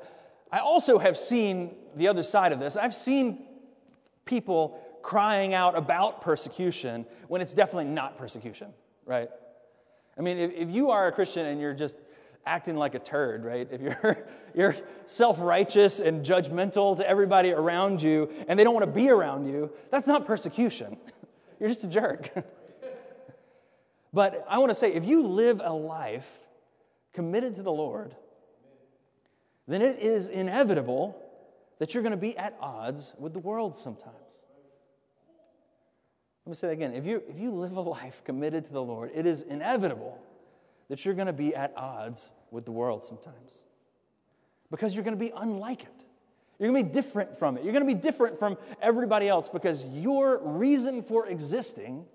I 0.51 0.59
also 0.61 0.99
have 0.99 1.17
seen 1.19 1.75
the 1.95 2.09
other 2.09 2.23
side 2.23 2.53
of 2.53 2.61
this. 2.61 2.77
I've 2.77 2.95
seen 2.95 3.45
people 4.25 4.81
crying 5.03 5.55
out 5.55 5.77
about 5.77 6.21
persecution 6.21 7.07
when 7.29 7.41
it's 7.41 7.55
definitely 7.55 7.87
not 7.87 8.17
persecution, 8.19 8.69
right? 9.05 9.29
I 10.17 10.23
mean, 10.23 10.39
if, 10.39 10.53
if 10.53 10.71
you 10.71 10.91
are 10.91 11.07
a 11.07 11.13
Christian 11.13 11.47
and 11.47 11.61
you're 11.61 11.75
just 11.75 11.97
acting 12.47 12.77
like 12.77 12.95
a 12.95 12.99
turd, 12.99 13.45
right? 13.45 13.69
If 13.71 13.81
you're, 13.81 14.27
you're 14.55 14.75
self 15.07 15.41
righteous 15.41 16.01
and 16.01 16.25
judgmental 16.25 16.97
to 16.97 17.09
everybody 17.09 17.53
around 17.53 18.03
you 18.03 18.31
and 18.49 18.59
they 18.59 18.65
don't 18.65 18.75
want 18.75 18.87
to 18.87 18.93
be 18.93 19.11
around 19.11 19.47
you, 19.47 19.71
that's 19.91 20.07
not 20.07 20.27
persecution. 20.27 20.97
You're 21.61 21.69
just 21.69 21.83
a 21.83 21.89
jerk. 21.89 22.31
but 24.13 24.47
I 24.49 24.59
want 24.59 24.71
to 24.71 24.77
say 24.77 24.93
if 24.93 25.05
you 25.05 25.27
live 25.27 25.61
a 25.63 25.73
life 25.73 26.48
committed 27.13 27.57
to 27.57 27.63
the 27.63 27.73
Lord, 27.73 28.15
then 29.67 29.83
it 29.83 29.99
is 29.99 30.29
inevitable 30.29 31.21
that 31.79 31.95
you're 31.95 32.03
going 32.03 32.15
to 32.15 32.17
be 32.17 32.37
at 32.37 32.57
odds 32.61 33.15
with 33.19 33.33
the 33.33 33.39
world 33.39 33.77
sometimes. 33.77 34.45
Let 36.45 36.51
me 36.51 36.55
say 36.55 36.69
that 36.69 36.73
again. 36.73 36.95
If 36.95 37.05
you, 37.05 37.23
if 37.29 37.39
you 37.39 37.51
live 37.51 37.77
a 37.77 37.81
life 37.81 38.25
committed 38.25 38.65
to 38.67 38.73
the 38.73 38.83
Lord, 38.83 39.11
it 39.15 39.27
is 39.27 39.43
inevitable 39.43 40.19
that 40.89 41.05
you're 41.05 41.15
going 41.15 41.27
to 41.27 41.33
be 41.33 41.55
at 41.55 41.75
odds 41.77 42.33
with 42.51 42.65
the 42.65 42.73
world 42.73 43.05
sometimes 43.05 43.63
because 44.71 44.95
you're 44.95 45.05
going 45.05 45.17
to 45.17 45.23
be 45.23 45.33
unlike 45.37 45.83
it. 45.83 46.05
You're 46.59 46.73
going 46.73 46.83
to 46.83 46.89
be 46.89 46.95
different 46.95 47.37
from 47.37 47.57
it. 47.57 47.65
You're 47.65 47.73
going 47.73 47.87
to 47.87 47.95
be 47.95 48.01
different 48.01 48.39
from 48.39 48.57
everybody 48.81 49.29
else 49.29 49.49
because 49.49 49.85
your 49.85 50.41
reason 50.43 51.03
for 51.03 51.27
existing 51.27 52.07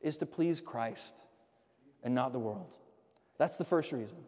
is 0.00 0.18
to 0.18 0.26
please 0.26 0.60
Christ 0.60 1.24
and 2.02 2.14
not 2.14 2.32
the 2.32 2.38
world. 2.38 2.76
That's 3.38 3.56
the 3.56 3.64
first 3.64 3.92
reason. 3.92 4.18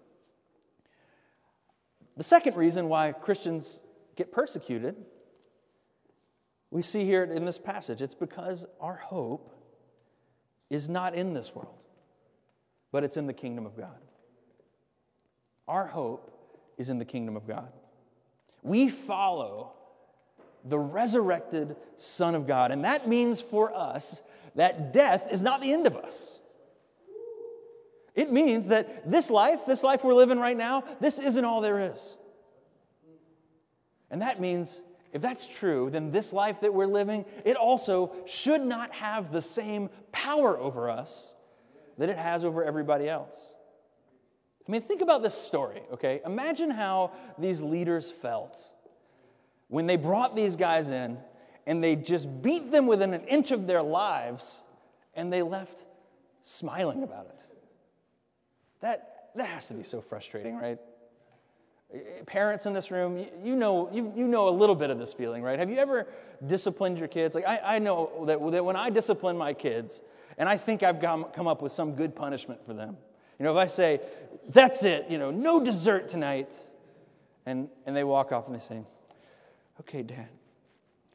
The 2.17 2.25
second 2.25 2.57
reason 2.57 2.89
why 2.89 3.13
Christians 3.13 3.81
get 4.17 4.33
persecuted, 4.33 4.97
we 6.71 6.83
see 6.83 7.05
here 7.05 7.25
in 7.25 7.45
this 7.45 7.59
passage, 7.59 8.03
it's 8.03 8.15
because 8.15 8.67
our 8.81 8.97
hope 8.97 9.55
is 10.69 10.89
not 10.89 11.15
in 11.15 11.35
this 11.35 11.55
world, 11.55 11.83
but 12.93 13.05
it's 13.05 13.17
in 13.17 13.27
the 13.27 13.33
kingdom 13.33 13.67
of 13.67 13.77
God. 13.77 13.99
Our 15.67 15.87
hope 15.87 16.31
is 16.79 16.91
in 16.91 16.99
the 16.99 17.05
kingdom 17.05 17.37
of 17.37 17.47
God. 17.47 17.73
We 18.63 18.89
follow 18.89 19.73
the 20.65 20.79
resurrected 20.79 21.77
Son 21.97 22.35
of 22.35 22.47
God, 22.47 22.71
and 22.71 22.85
that 22.85 23.09
means 23.09 23.41
for 23.41 23.75
us 23.75 24.23
that 24.55 24.93
death 24.93 25.29
is 25.31 25.41
not 25.41 25.61
the 25.61 25.73
end 25.73 25.87
of 25.87 25.97
us. 25.97 26.41
It 28.15 28.33
means 28.33 28.69
that 28.69 29.09
this 29.09 29.31
life, 29.31 29.67
this 29.67 29.83
life 29.83 30.05
we're 30.05 30.15
living 30.15 30.39
right 30.39 30.57
now, 30.57 30.85
this 31.01 31.19
isn't 31.19 31.45
all 31.45 31.61
there 31.61 31.93
is. 31.93 32.17
And 34.11 34.23
that 34.23 34.41
means 34.41 34.83
if 35.13 35.23
that's 35.23 35.47
true, 35.47 35.91
then 35.91 36.11
this 36.11 36.33
life 36.33 36.61
that 36.61 36.73
we're 36.73 36.87
living, 36.87 37.25
it 37.45 37.57
also 37.57 38.13
should 38.27 38.63
not 38.63 38.93
have 38.93 39.33
the 39.33 39.43
same 39.43 39.91
power 40.13 40.59
over 40.59 40.89
us 40.89 41.35
that 41.99 42.09
it 42.09 42.17
has 42.17 42.45
over 42.45 42.65
everybody 42.65 43.09
else. 43.09 43.55
I 44.67 44.73
mean, 44.73 44.83
think 44.83 45.01
about 45.01 45.23
this 45.23 45.35
story, 45.35 45.83
okay? 45.93 46.21
Imagine 46.25 46.71
how 46.71 47.13
these 47.39 47.61
leaders 47.63 48.11
felt 48.11 48.71
when 49.69 49.87
they 49.87 49.97
brought 49.97 50.37
these 50.37 50.55
guys 50.57 50.89
in 50.89 51.19
and 51.67 51.83
they 51.83 51.97
just 51.97 52.43
beat 52.43 52.71
them 52.71 52.87
within 52.87 53.13
an 53.13 53.25
inch 53.25 53.51
of 53.51 53.67
their 53.67 53.83
lives 53.83 54.63
and 55.15 55.33
they 55.33 55.43
left 55.43 55.85
smiling 56.43 57.03
about 57.03 57.27
it. 57.27 57.43
That, 58.81 59.31
that 59.37 59.47
has 59.47 59.69
to 59.69 59.75
be 59.75 59.83
so 59.83 60.01
frustrating, 60.01 60.57
right? 60.57 60.79
Parents 62.27 62.67
in 62.67 62.73
this 62.73 62.91
room, 62.91 63.27
you 63.43 63.57
know, 63.57 63.91
you, 63.93 64.13
you 64.17 64.27
know 64.27 64.49
a 64.49 64.51
little 64.51 64.77
bit 64.77 64.91
of 64.91 64.99
this 64.99 65.13
feeling, 65.13 65.43
right? 65.43 65.59
Have 65.59 65.71
you 65.71 65.79
ever 65.79 66.07
disciplined 66.47 66.99
your 66.99 67.09
kids? 67.09 67.35
Like, 67.35 67.47
I, 67.47 67.77
I 67.77 67.79
know 67.79 68.25
that, 68.27 68.53
that 68.53 68.65
when 68.65 68.77
I 68.77 68.91
discipline 68.91 69.37
my 69.37 69.53
kids, 69.53 70.01
and 70.39 70.49
I 70.49 70.57
think 70.57 70.83
I've 70.83 71.01
come, 71.01 71.25
come 71.25 71.49
up 71.49 71.63
with 71.63 71.73
some 71.73 71.95
good 71.95 72.15
punishment 72.15 72.65
for 72.65 72.73
them. 72.73 72.97
You 73.39 73.45
know, 73.45 73.53
if 73.53 73.59
I 73.59 73.67
say, 73.67 74.01
that's 74.49 74.85
it, 74.85 75.07
you 75.09 75.19
know, 75.19 75.31
no 75.31 75.63
dessert 75.63 76.09
tonight, 76.09 76.57
and, 77.45 77.69
and 77.87 77.97
they 77.97 78.05
walk 78.05 78.33
off 78.33 78.47
and 78.47 78.55
they 78.55 78.61
say, 78.61 78.83
okay, 79.81 80.03
Dad, 80.03 80.29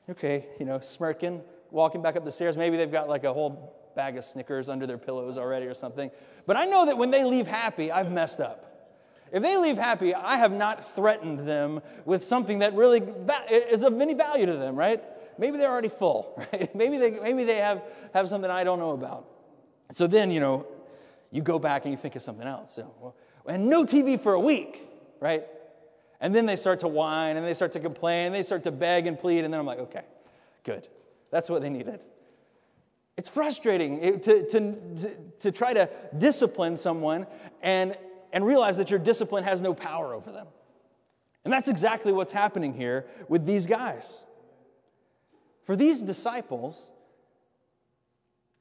okay, 0.09 0.47
you 0.59 0.65
know, 0.65 0.79
smirking, 0.79 1.41
walking 1.71 2.01
back 2.01 2.15
up 2.15 2.25
the 2.25 2.31
stairs. 2.31 2.57
Maybe 2.57 2.77
they've 2.77 2.91
got 2.91 3.07
like 3.07 3.23
a 3.23 3.33
whole 3.33 3.73
bag 3.95 4.17
of 4.17 4.25
Snickers 4.25 4.69
under 4.69 4.85
their 4.85 4.97
pillows 4.97 5.37
already 5.37 5.65
or 5.65 5.73
something. 5.73 6.11
But 6.45 6.57
I 6.57 6.65
know 6.65 6.85
that 6.85 6.97
when 6.97 7.11
they 7.11 7.23
leave 7.23 7.47
happy, 7.47 7.91
I've 7.91 8.11
messed 8.11 8.39
up. 8.39 8.65
If 9.31 9.41
they 9.41 9.57
leave 9.57 9.77
happy, 9.77 10.13
I 10.13 10.37
have 10.37 10.51
not 10.51 10.95
threatened 10.95 11.47
them 11.47 11.81
with 12.05 12.23
something 12.23 12.59
that 12.59 12.73
really 12.73 13.01
is 13.51 13.83
of 13.83 13.99
any 13.99 14.13
value 14.13 14.45
to 14.45 14.53
them, 14.53 14.75
right? 14.75 15.03
Maybe 15.37 15.57
they're 15.57 15.71
already 15.71 15.89
full, 15.89 16.33
right? 16.53 16.73
Maybe 16.75 16.97
they, 16.97 17.11
maybe 17.11 17.43
they 17.43 17.57
have, 17.57 17.83
have 18.13 18.29
something 18.29 18.49
I 18.49 18.63
don't 18.63 18.79
know 18.79 18.91
about. 18.91 19.27
So 19.91 20.07
then, 20.07 20.31
you 20.31 20.39
know, 20.39 20.67
you 21.31 21.41
go 21.41 21.59
back 21.59 21.83
and 21.85 21.91
you 21.91 21.97
think 21.97 22.15
of 22.15 22.21
something 22.21 22.47
else. 22.47 22.79
Well, 22.99 23.15
and 23.47 23.67
no 23.67 23.83
TV 23.83 24.19
for 24.19 24.33
a 24.33 24.39
week, 24.39 24.87
right? 25.19 25.45
And 26.21 26.33
then 26.33 26.45
they 26.45 26.55
start 26.55 26.79
to 26.79 26.87
whine 26.87 27.37
and 27.37 27.45
they 27.45 27.53
start 27.53 27.73
to 27.73 27.79
complain 27.79 28.27
and 28.27 28.35
they 28.35 28.43
start 28.43 28.63
to 28.63 28.71
beg 28.71 29.05
and 29.05 29.19
plead. 29.19 29.43
And 29.43 29.53
then 29.53 29.59
I'm 29.59 29.65
like, 29.65 29.79
okay, 29.79 30.03
good. 30.63 30.87
That's 31.29 31.49
what 31.49 31.61
they 31.61 31.69
needed. 31.69 31.99
It's 33.17 33.29
frustrating 33.29 34.03
eh, 34.03 34.11
to, 34.17 34.47
to, 34.47 34.59
to, 34.95 35.17
to 35.39 35.51
try 35.51 35.73
to 35.73 35.89
discipline 36.17 36.75
someone 36.75 37.27
and, 37.61 37.97
and 38.33 38.45
realize 38.45 38.77
that 38.77 38.89
your 38.89 38.99
discipline 38.99 39.43
has 39.43 39.61
no 39.61 39.73
power 39.73 40.13
over 40.13 40.31
them. 40.31 40.47
And 41.43 41.53
that's 41.53 41.69
exactly 41.69 42.11
what's 42.11 42.33
happening 42.33 42.73
here 42.73 43.05
with 43.29 43.45
these 43.45 43.67
guys. 43.67 44.23
For 45.63 45.75
these 45.75 46.01
disciples, 46.01 46.91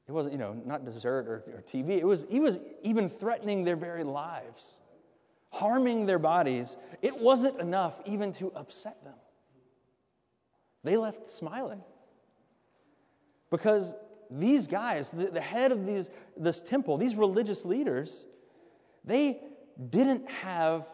it 0.07 0.11
wasn't, 0.11 0.33
you 0.33 0.39
know, 0.39 0.53
not 0.65 0.85
dessert 0.85 1.27
or, 1.27 1.43
or 1.53 1.63
TV. 1.67 1.97
It 1.97 2.05
was, 2.05 2.25
he 2.29 2.39
was 2.39 2.59
even 2.83 3.09
threatening 3.09 3.63
their 3.63 3.75
very 3.75 4.03
lives, 4.03 4.77
harming 5.51 6.05
their 6.05 6.19
bodies. 6.19 6.77
It 7.01 7.17
wasn't 7.17 7.59
enough 7.59 8.01
even 8.05 8.31
to 8.33 8.51
upset 8.55 9.03
them. 9.03 9.15
They 10.83 10.97
left 10.97 11.27
smiling. 11.27 11.81
Because 13.49 13.95
these 14.29 14.67
guys, 14.67 15.09
the, 15.09 15.27
the 15.27 15.41
head 15.41 15.71
of 15.71 15.85
these, 15.85 16.09
this 16.37 16.61
temple, 16.61 16.97
these 16.97 17.15
religious 17.15 17.65
leaders, 17.65 18.25
they 19.03 19.39
didn't 19.89 20.29
have 20.29 20.87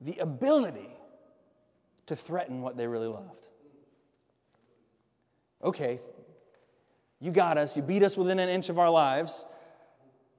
the 0.00 0.18
ability 0.18 0.88
to 2.06 2.16
threaten 2.16 2.60
what 2.60 2.76
they 2.76 2.86
really 2.86 3.08
loved. 3.08 3.46
Okay, 5.62 6.00
you 7.20 7.30
got 7.30 7.56
us. 7.56 7.76
You 7.76 7.82
beat 7.82 8.02
us 8.02 8.16
within 8.16 8.38
an 8.38 8.48
inch 8.48 8.68
of 8.68 8.78
our 8.78 8.90
lives. 8.90 9.46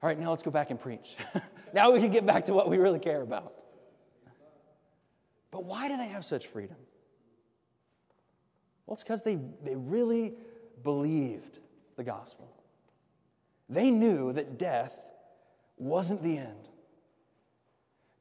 All 0.02 0.08
right, 0.08 0.18
now 0.18 0.30
let's 0.30 0.42
go 0.42 0.52
back 0.52 0.70
and 0.70 0.78
preach. 0.78 1.16
now 1.74 1.90
we 1.90 1.98
can 1.98 2.10
get 2.10 2.24
back 2.24 2.44
to 2.44 2.54
what 2.54 2.68
we 2.68 2.78
really 2.78 3.00
care 3.00 3.22
about. 3.22 3.52
But 5.50 5.64
why 5.64 5.88
do 5.88 5.96
they 5.96 6.08
have 6.08 6.24
such 6.24 6.46
freedom? 6.46 6.76
Well, 8.86 8.94
it's 8.94 9.02
because 9.02 9.24
they, 9.24 9.38
they 9.64 9.74
really 9.74 10.34
believed 10.84 11.58
the 11.96 12.04
gospel. 12.04 12.48
They 13.68 13.90
knew 13.90 14.32
that 14.32 14.58
death 14.58 15.00
wasn't 15.76 16.22
the 16.22 16.38
end. 16.38 16.68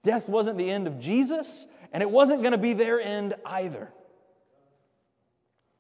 Death 0.04 0.30
wasn't 0.30 0.58
the 0.58 0.70
end 0.70 0.88
of 0.88 1.00
Jesus, 1.00 1.68
and 1.92 2.02
it 2.02 2.10
wasn't 2.10 2.42
going 2.42 2.52
to 2.52 2.58
be 2.58 2.74
their 2.74 3.00
end 3.00 3.34
either. 3.46 3.92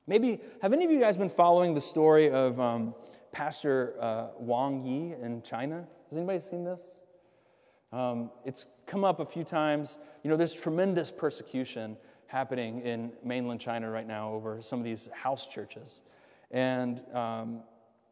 Maybe, 0.07 0.39
have 0.61 0.71
any 0.73 0.85
of 0.85 0.91
you 0.91 0.99
guys 0.99 1.17
been 1.17 1.29
following 1.29 1.73
the 1.73 1.81
story 1.81 2.29
of 2.29 2.59
um, 2.59 2.93
Pastor 3.31 3.95
uh, 3.99 4.27
Wang 4.37 4.83
Yi 4.83 5.15
in 5.21 5.41
China? 5.41 5.87
Has 6.09 6.17
anybody 6.17 6.39
seen 6.39 6.63
this? 6.63 6.99
Um, 7.91 8.29
it's 8.43 8.67
come 8.85 9.03
up 9.03 9.19
a 9.19 9.25
few 9.25 9.43
times. 9.43 9.99
You 10.23 10.29
know, 10.29 10.37
there's 10.37 10.53
tremendous 10.53 11.11
persecution 11.11 11.97
happening 12.27 12.81
in 12.81 13.11
mainland 13.23 13.59
China 13.59 13.89
right 13.89 14.07
now 14.07 14.31
over 14.31 14.61
some 14.61 14.79
of 14.79 14.85
these 14.85 15.09
house 15.13 15.47
churches. 15.47 16.01
And 16.51 17.01
um, 17.13 17.61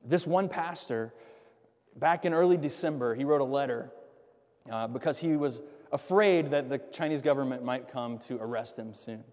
this 0.04 0.28
one 0.28 0.50
pastor, 0.50 1.14
back 1.96 2.26
in 2.26 2.34
early 2.34 2.58
December, 2.58 3.16
he 3.16 3.24
wrote 3.24 3.42
a 3.42 3.46
letter 3.46 3.92
uh, 4.70 4.88
because 4.88 5.20
he 5.20 5.36
was 5.36 5.62
afraid 5.92 6.52
that 6.52 6.70
the 6.70 6.80
Chinese 6.92 7.22
government 7.22 7.64
might 7.64 7.88
come 7.88 8.18
to 8.18 8.38
arrest 8.42 8.78
him 8.78 8.94
soon. 8.94 9.24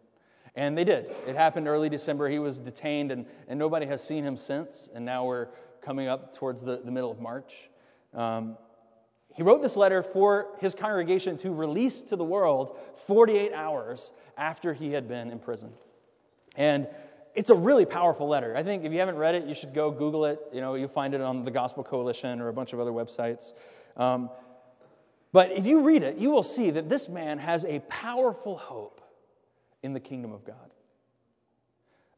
And 0.54 0.76
they 0.76 0.84
did. 0.84 1.10
It 1.26 1.36
happened 1.36 1.68
early 1.68 1.88
December. 1.88 2.28
He 2.28 2.38
was 2.38 2.58
detained, 2.58 3.12
and, 3.12 3.26
and 3.48 3.58
nobody 3.58 3.86
has 3.86 4.02
seen 4.02 4.24
him 4.24 4.36
since. 4.36 4.90
And 4.94 5.04
now 5.04 5.24
we're 5.24 5.48
coming 5.80 6.08
up 6.08 6.34
towards 6.36 6.62
the, 6.62 6.80
the 6.84 6.90
middle 6.90 7.10
of 7.10 7.20
March. 7.20 7.70
Um, 8.12 8.56
he 9.36 9.42
wrote 9.44 9.62
this 9.62 9.76
letter 9.76 10.02
for 10.02 10.48
his 10.58 10.74
congregation 10.74 11.36
to 11.38 11.52
release 11.52 12.02
to 12.02 12.16
the 12.16 12.24
world 12.24 12.76
48 12.94 13.52
hours 13.52 14.10
after 14.36 14.74
he 14.74 14.92
had 14.92 15.06
been 15.06 15.30
imprisoned. 15.30 15.74
And 16.56 16.88
it's 17.34 17.50
a 17.50 17.54
really 17.54 17.84
powerful 17.84 18.28
letter. 18.28 18.56
I 18.56 18.62
think 18.62 18.84
if 18.84 18.92
you 18.92 18.98
haven't 18.98 19.16
read 19.16 19.34
it, 19.34 19.44
you 19.44 19.54
should 19.54 19.74
go 19.74 19.90
Google 19.90 20.24
it. 20.24 20.40
You 20.52 20.60
know, 20.60 20.74
you'll 20.74 20.88
find 20.88 21.14
it 21.14 21.20
on 21.20 21.44
the 21.44 21.50
Gospel 21.50 21.84
Coalition 21.84 22.40
or 22.40 22.48
a 22.48 22.52
bunch 22.52 22.72
of 22.72 22.80
other 22.80 22.90
websites. 22.90 23.52
Um, 23.96 24.30
but 25.32 25.52
if 25.52 25.66
you 25.66 25.82
read 25.82 26.02
it, 26.02 26.16
you 26.16 26.30
will 26.30 26.42
see 26.42 26.70
that 26.70 26.88
this 26.88 27.08
man 27.08 27.38
has 27.38 27.64
a 27.64 27.80
powerful 27.88 28.56
hope 28.56 29.00
in 29.82 29.92
the 29.92 30.00
kingdom 30.00 30.32
of 30.32 30.44
God. 30.44 30.56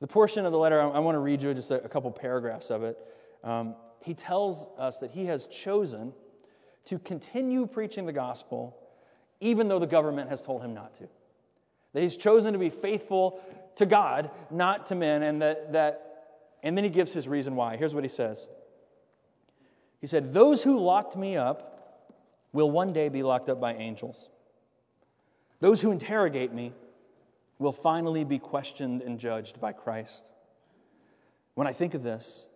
The 0.00 0.06
portion 0.06 0.46
of 0.46 0.52
the 0.52 0.58
letter, 0.58 0.80
I 0.80 0.98
want 0.98 1.14
to 1.14 1.20
read 1.20 1.42
you 1.42 1.52
just 1.54 1.70
a, 1.70 1.80
couple 1.80 2.10
paragraphs 2.10 2.70
of 2.70 2.82
it. 2.82 2.98
Um, 3.44 3.76
he 4.00 4.14
tells 4.14 4.68
us 4.78 4.98
that 4.98 5.12
he 5.12 5.26
has 5.26 5.46
chosen 5.46 6.12
to 6.86 6.98
continue 6.98 7.66
preaching 7.66 8.06
the 8.06 8.12
gospel 8.12 8.78
even 9.40 9.66
though 9.68 9.78
the 9.78 9.86
government 9.86 10.30
has 10.30 10.40
told 10.40 10.62
him 10.62 10.72
not 10.72 10.94
to. 10.94 11.08
That 11.92 12.02
he's 12.02 12.16
chosen 12.16 12.52
to 12.52 12.58
be 12.58 12.70
faithful 12.70 13.40
to 13.76 13.86
God, 13.86 14.30
not 14.50 14.86
to 14.86 14.94
men, 14.94 15.22
and 15.22 15.42
that, 15.42 15.72
that 15.72 16.12
and 16.62 16.76
then 16.76 16.84
he 16.84 16.90
gives 16.90 17.12
his 17.12 17.26
reason 17.26 17.56
why. 17.56 17.76
Here's 17.76 17.94
what 17.94 18.04
he 18.04 18.08
says. 18.08 18.48
He 20.00 20.06
said, 20.06 20.32
Those 20.32 20.62
who 20.62 20.78
locked 20.78 21.16
me 21.16 21.36
up 21.36 22.12
will 22.52 22.70
one 22.70 22.92
day 22.92 23.08
be 23.08 23.22
locked 23.22 23.48
up 23.48 23.60
by 23.60 23.74
angels. 23.74 24.28
Those 25.60 25.80
who 25.80 25.90
interrogate 25.90 26.52
me 26.52 26.72
will 27.58 27.72
finally 27.72 28.24
be 28.24 28.38
questioned 28.38 29.02
and 29.02 29.18
judged 29.18 29.60
by 29.60 29.72
Christ. 29.72 30.28
When 31.54 31.66
I 31.66 31.72
think 31.72 31.94
of 31.94 32.02
this, 32.02 32.48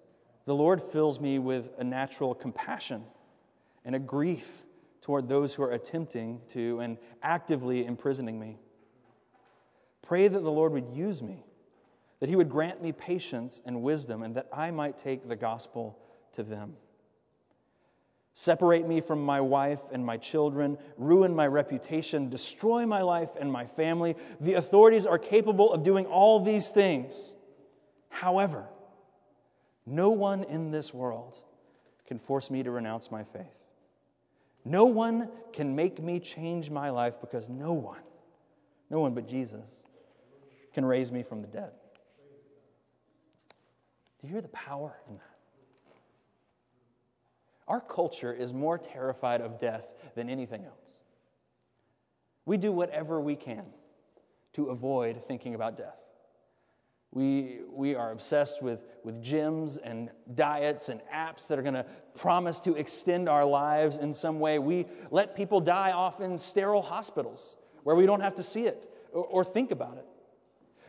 the 0.44 0.54
Lord 0.54 0.82
fills 0.82 1.20
me 1.20 1.38
with 1.38 1.70
a 1.78 1.84
natural 1.84 2.34
compassion 2.34 3.04
and 3.84 3.94
a 3.94 4.00
grief 4.00 4.64
toward 5.00 5.28
those 5.28 5.54
who 5.54 5.62
are 5.62 5.70
attempting 5.70 6.40
to 6.48 6.80
and 6.80 6.98
actively 7.22 7.84
imprisoning 7.86 8.40
me. 8.40 8.58
Pray 10.06 10.28
that 10.28 10.40
the 10.40 10.50
Lord 10.50 10.72
would 10.72 10.88
use 10.88 11.22
me, 11.22 11.44
that 12.20 12.28
He 12.28 12.36
would 12.36 12.48
grant 12.48 12.82
me 12.82 12.92
patience 12.92 13.60
and 13.66 13.82
wisdom, 13.82 14.22
and 14.22 14.36
that 14.36 14.48
I 14.52 14.70
might 14.70 14.98
take 14.98 15.26
the 15.26 15.36
gospel 15.36 15.98
to 16.34 16.42
them. 16.42 16.76
Separate 18.32 18.86
me 18.86 19.00
from 19.00 19.24
my 19.24 19.40
wife 19.40 19.80
and 19.90 20.04
my 20.04 20.18
children, 20.18 20.76
ruin 20.98 21.34
my 21.34 21.46
reputation, 21.46 22.28
destroy 22.28 22.84
my 22.84 23.00
life 23.02 23.30
and 23.40 23.50
my 23.50 23.64
family. 23.64 24.14
The 24.40 24.54
authorities 24.54 25.06
are 25.06 25.18
capable 25.18 25.72
of 25.72 25.82
doing 25.82 26.04
all 26.06 26.40
these 26.40 26.68
things. 26.68 27.34
However, 28.10 28.68
no 29.86 30.10
one 30.10 30.44
in 30.44 30.70
this 30.70 30.92
world 30.92 31.40
can 32.06 32.18
force 32.18 32.50
me 32.50 32.62
to 32.62 32.70
renounce 32.70 33.10
my 33.10 33.24
faith. 33.24 33.46
No 34.64 34.84
one 34.84 35.30
can 35.52 35.74
make 35.74 36.02
me 36.02 36.20
change 36.20 36.70
my 36.70 36.90
life 36.90 37.20
because 37.20 37.48
no 37.48 37.72
one, 37.72 38.02
no 38.90 39.00
one 39.00 39.14
but 39.14 39.28
Jesus, 39.28 39.82
can 40.76 40.84
raise 40.84 41.10
me 41.10 41.22
from 41.22 41.40
the 41.40 41.46
dead. 41.46 41.70
Do 44.20 44.26
you 44.26 44.32
hear 44.34 44.42
the 44.42 44.48
power 44.48 44.94
in 45.08 45.14
that? 45.14 45.36
Our 47.66 47.80
culture 47.80 48.30
is 48.30 48.52
more 48.52 48.76
terrified 48.76 49.40
of 49.40 49.58
death 49.58 49.90
than 50.14 50.28
anything 50.28 50.66
else. 50.66 51.00
We 52.44 52.58
do 52.58 52.72
whatever 52.72 53.22
we 53.22 53.36
can 53.36 53.64
to 54.52 54.66
avoid 54.66 55.24
thinking 55.24 55.54
about 55.54 55.78
death. 55.78 55.98
We, 57.10 57.60
we 57.72 57.94
are 57.94 58.12
obsessed 58.12 58.62
with, 58.62 58.80
with 59.02 59.24
gyms 59.24 59.78
and 59.82 60.10
diets 60.34 60.90
and 60.90 61.00
apps 61.10 61.48
that 61.48 61.58
are 61.58 61.62
going 61.62 61.72
to 61.72 61.86
promise 62.14 62.60
to 62.60 62.74
extend 62.74 63.30
our 63.30 63.46
lives 63.46 63.96
in 63.96 64.12
some 64.12 64.40
way. 64.40 64.58
We 64.58 64.84
let 65.10 65.36
people 65.36 65.60
die 65.60 65.92
off 65.92 66.20
in 66.20 66.36
sterile 66.36 66.82
hospitals 66.82 67.56
where 67.82 67.96
we 67.96 68.04
don't 68.04 68.20
have 68.20 68.34
to 68.34 68.42
see 68.42 68.66
it 68.66 68.90
or, 69.10 69.24
or 69.24 69.42
think 69.42 69.70
about 69.70 69.96
it. 69.96 70.04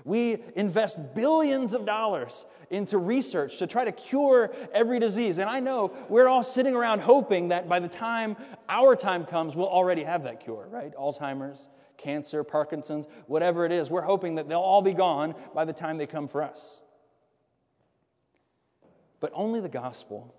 We 0.07 0.41
invest 0.55 1.13
billions 1.13 1.73
of 1.73 1.85
dollars 1.85 2.45
into 2.69 2.97
research 2.97 3.57
to 3.57 3.67
try 3.67 3.83
to 3.83 3.91
cure 3.91 4.55
every 4.71 4.99
disease. 4.99 5.37
And 5.37 5.49
I 5.49 5.59
know 5.59 5.91
we're 6.07 6.29
all 6.29 6.43
sitting 6.43 6.75
around 6.75 7.01
hoping 7.01 7.49
that 7.49 7.67
by 7.67 7.81
the 7.81 7.89
time 7.89 8.37
our 8.69 8.95
time 8.95 9.25
comes, 9.25 9.53
we'll 9.53 9.67
already 9.67 10.05
have 10.05 10.23
that 10.23 10.39
cure, 10.39 10.65
right? 10.71 10.95
Alzheimer's, 10.95 11.67
cancer, 11.97 12.45
Parkinson's, 12.45 13.05
whatever 13.25 13.65
it 13.65 13.73
is. 13.73 13.89
We're 13.89 14.01
hoping 14.01 14.35
that 14.35 14.47
they'll 14.47 14.59
all 14.59 14.81
be 14.81 14.93
gone 14.93 15.35
by 15.53 15.65
the 15.65 15.73
time 15.73 15.97
they 15.97 16.07
come 16.07 16.29
for 16.29 16.41
us. 16.41 16.81
But 19.19 19.31
only 19.33 19.59
the 19.59 19.67
gospel 19.67 20.33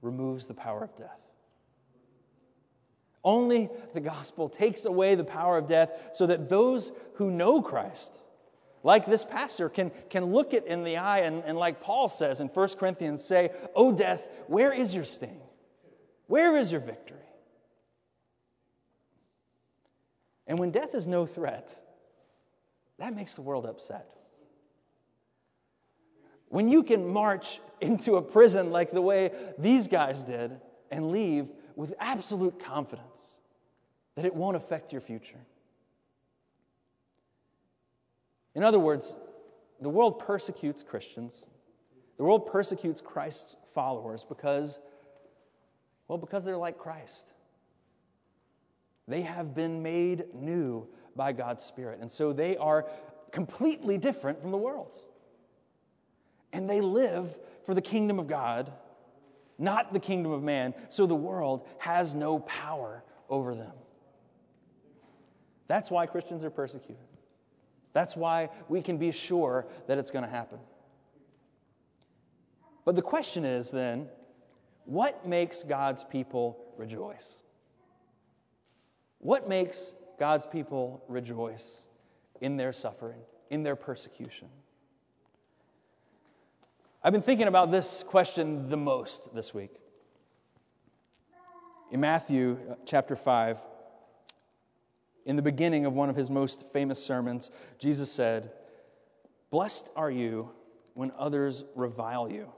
removes 0.00 0.46
the 0.46 0.54
power 0.54 0.82
of 0.82 0.96
death. 0.96 1.20
Only 3.22 3.68
the 3.92 4.00
gospel 4.00 4.48
takes 4.48 4.86
away 4.86 5.14
the 5.14 5.24
power 5.24 5.58
of 5.58 5.66
death 5.66 6.10
so 6.14 6.26
that 6.26 6.48
those 6.48 6.90
who 7.16 7.30
know 7.30 7.60
Christ 7.60 8.22
like 8.82 9.06
this 9.06 9.24
pastor 9.24 9.68
can, 9.68 9.90
can 10.10 10.26
look 10.26 10.54
it 10.54 10.66
in 10.66 10.84
the 10.84 10.96
eye 10.96 11.20
and, 11.20 11.42
and 11.44 11.56
like 11.56 11.80
paul 11.80 12.08
says 12.08 12.40
in 12.40 12.48
1 12.48 12.68
corinthians 12.78 13.24
say 13.24 13.50
oh 13.74 13.92
death 13.92 14.22
where 14.46 14.72
is 14.72 14.94
your 14.94 15.04
sting? 15.04 15.40
Where 16.26 16.56
is 16.56 16.72
your 16.72 16.80
victory? 16.80 17.18
And 20.46 20.58
when 20.58 20.70
death 20.70 20.94
is 20.94 21.06
no 21.06 21.26
threat 21.26 21.74
that 22.98 23.14
makes 23.16 23.34
the 23.34 23.42
world 23.42 23.66
upset. 23.66 24.06
When 26.48 26.68
you 26.68 26.82
can 26.82 27.08
march 27.08 27.60
into 27.80 28.16
a 28.16 28.22
prison 28.22 28.70
like 28.70 28.92
the 28.92 29.02
way 29.02 29.32
these 29.58 29.88
guys 29.88 30.22
did 30.22 30.60
and 30.90 31.10
leave 31.10 31.50
with 31.74 31.94
absolute 31.98 32.62
confidence 32.62 33.36
that 34.14 34.24
it 34.24 34.34
won't 34.34 34.56
affect 34.56 34.92
your 34.92 35.00
future. 35.00 35.40
In 38.54 38.62
other 38.62 38.78
words, 38.78 39.16
the 39.80 39.88
world 39.88 40.18
persecutes 40.18 40.82
Christians. 40.82 41.46
The 42.16 42.24
world 42.24 42.46
persecutes 42.46 43.00
Christ's 43.00 43.56
followers 43.74 44.24
because, 44.24 44.78
well, 46.08 46.18
because 46.18 46.44
they're 46.44 46.56
like 46.56 46.78
Christ. 46.78 47.32
They 49.08 49.22
have 49.22 49.54
been 49.54 49.82
made 49.82 50.26
new 50.34 50.86
by 51.16 51.32
God's 51.32 51.64
Spirit. 51.64 52.00
And 52.00 52.10
so 52.10 52.32
they 52.32 52.56
are 52.56 52.86
completely 53.32 53.98
different 53.98 54.40
from 54.40 54.50
the 54.50 54.58
world's. 54.58 55.04
And 56.52 56.68
they 56.68 56.80
live 56.80 57.36
for 57.64 57.74
the 57.74 57.82
kingdom 57.82 58.18
of 58.18 58.28
God, 58.28 58.72
not 59.58 59.92
the 59.92 60.00
kingdom 60.00 60.32
of 60.32 60.42
man. 60.42 60.74
So 60.90 61.06
the 61.06 61.16
world 61.16 61.66
has 61.78 62.14
no 62.14 62.38
power 62.40 63.02
over 63.28 63.54
them. 63.54 63.72
That's 65.66 65.90
why 65.90 66.06
Christians 66.06 66.44
are 66.44 66.50
persecuted. 66.50 66.98
That's 67.92 68.16
why 68.16 68.50
we 68.68 68.82
can 68.82 68.96
be 68.96 69.12
sure 69.12 69.66
that 69.86 69.98
it's 69.98 70.10
going 70.10 70.24
to 70.24 70.30
happen. 70.30 70.58
But 72.84 72.96
the 72.96 73.02
question 73.02 73.44
is 73.44 73.70
then, 73.70 74.08
what 74.84 75.26
makes 75.26 75.62
God's 75.62 76.02
people 76.04 76.58
rejoice? 76.76 77.42
What 79.18 79.48
makes 79.48 79.92
God's 80.18 80.46
people 80.46 81.04
rejoice 81.06 81.86
in 82.40 82.56
their 82.56 82.72
suffering, 82.72 83.20
in 83.50 83.62
their 83.62 83.76
persecution? 83.76 84.48
I've 87.04 87.12
been 87.12 87.22
thinking 87.22 87.48
about 87.48 87.70
this 87.70 88.04
question 88.04 88.68
the 88.68 88.76
most 88.76 89.34
this 89.34 89.52
week. 89.52 89.74
In 91.90 92.00
Matthew 92.00 92.58
uh, 92.70 92.74
chapter 92.86 93.16
5, 93.16 93.58
in 95.24 95.36
the 95.36 95.42
beginning 95.42 95.86
of 95.86 95.92
one 95.92 96.10
of 96.10 96.16
his 96.16 96.30
most 96.30 96.70
famous 96.72 97.02
sermons, 97.02 97.50
Jesus 97.78 98.10
said, 98.10 98.50
Blessed 99.50 99.90
are 99.94 100.10
you 100.10 100.50
when 100.94 101.12
others 101.18 101.64
revile 101.74 102.30
you 102.30 102.52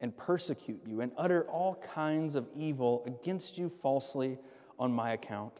and 0.00 0.16
persecute 0.16 0.82
you 0.86 1.00
and 1.00 1.12
utter 1.16 1.44
all 1.44 1.74
kinds 1.76 2.36
of 2.36 2.48
evil 2.56 3.02
against 3.06 3.58
you 3.58 3.68
falsely 3.68 4.38
on 4.78 4.92
my 4.92 5.12
account. 5.12 5.52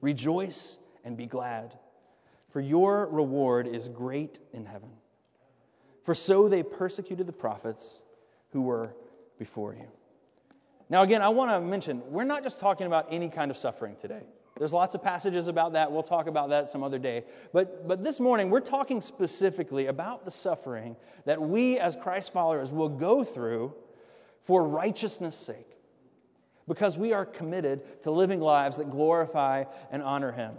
Rejoice 0.00 0.78
and 1.04 1.16
be 1.16 1.26
glad, 1.26 1.78
for 2.48 2.60
your 2.60 3.06
reward 3.06 3.66
is 3.66 3.88
great 3.88 4.40
in 4.52 4.66
heaven. 4.66 4.90
For 6.02 6.14
so 6.14 6.48
they 6.48 6.62
persecuted 6.62 7.26
the 7.26 7.32
prophets 7.32 8.02
who 8.52 8.62
were 8.62 8.94
before 9.38 9.74
you. 9.74 9.86
Now, 10.88 11.02
again, 11.02 11.22
I 11.22 11.28
want 11.28 11.52
to 11.52 11.60
mention 11.60 12.02
we're 12.10 12.24
not 12.24 12.42
just 12.42 12.58
talking 12.58 12.86
about 12.86 13.06
any 13.10 13.28
kind 13.28 13.50
of 13.50 13.56
suffering 13.56 13.94
today. 13.94 14.22
There's 14.60 14.74
lots 14.74 14.94
of 14.94 15.02
passages 15.02 15.48
about 15.48 15.72
that. 15.72 15.90
We'll 15.90 16.02
talk 16.02 16.26
about 16.26 16.50
that 16.50 16.68
some 16.68 16.82
other 16.82 16.98
day. 16.98 17.24
But, 17.50 17.88
but 17.88 18.04
this 18.04 18.20
morning, 18.20 18.50
we're 18.50 18.60
talking 18.60 19.00
specifically 19.00 19.86
about 19.86 20.22
the 20.22 20.30
suffering 20.30 20.96
that 21.24 21.40
we 21.40 21.78
as 21.78 21.96
Christ 21.96 22.30
followers 22.34 22.70
will 22.70 22.90
go 22.90 23.24
through 23.24 23.72
for 24.42 24.68
righteousness' 24.68 25.34
sake 25.34 25.78
because 26.68 26.98
we 26.98 27.14
are 27.14 27.24
committed 27.24 28.02
to 28.02 28.10
living 28.10 28.38
lives 28.38 28.76
that 28.76 28.90
glorify 28.90 29.64
and 29.90 30.02
honor 30.02 30.32
Him. 30.32 30.56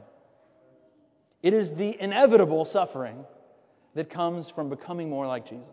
It 1.44 1.54
is 1.54 1.76
the 1.76 1.96
inevitable 2.02 2.66
suffering 2.66 3.24
that 3.94 4.10
comes 4.10 4.50
from 4.50 4.68
becoming 4.68 5.12
more 5.12 5.28
like 5.28 5.48
Jesus. 5.48 5.70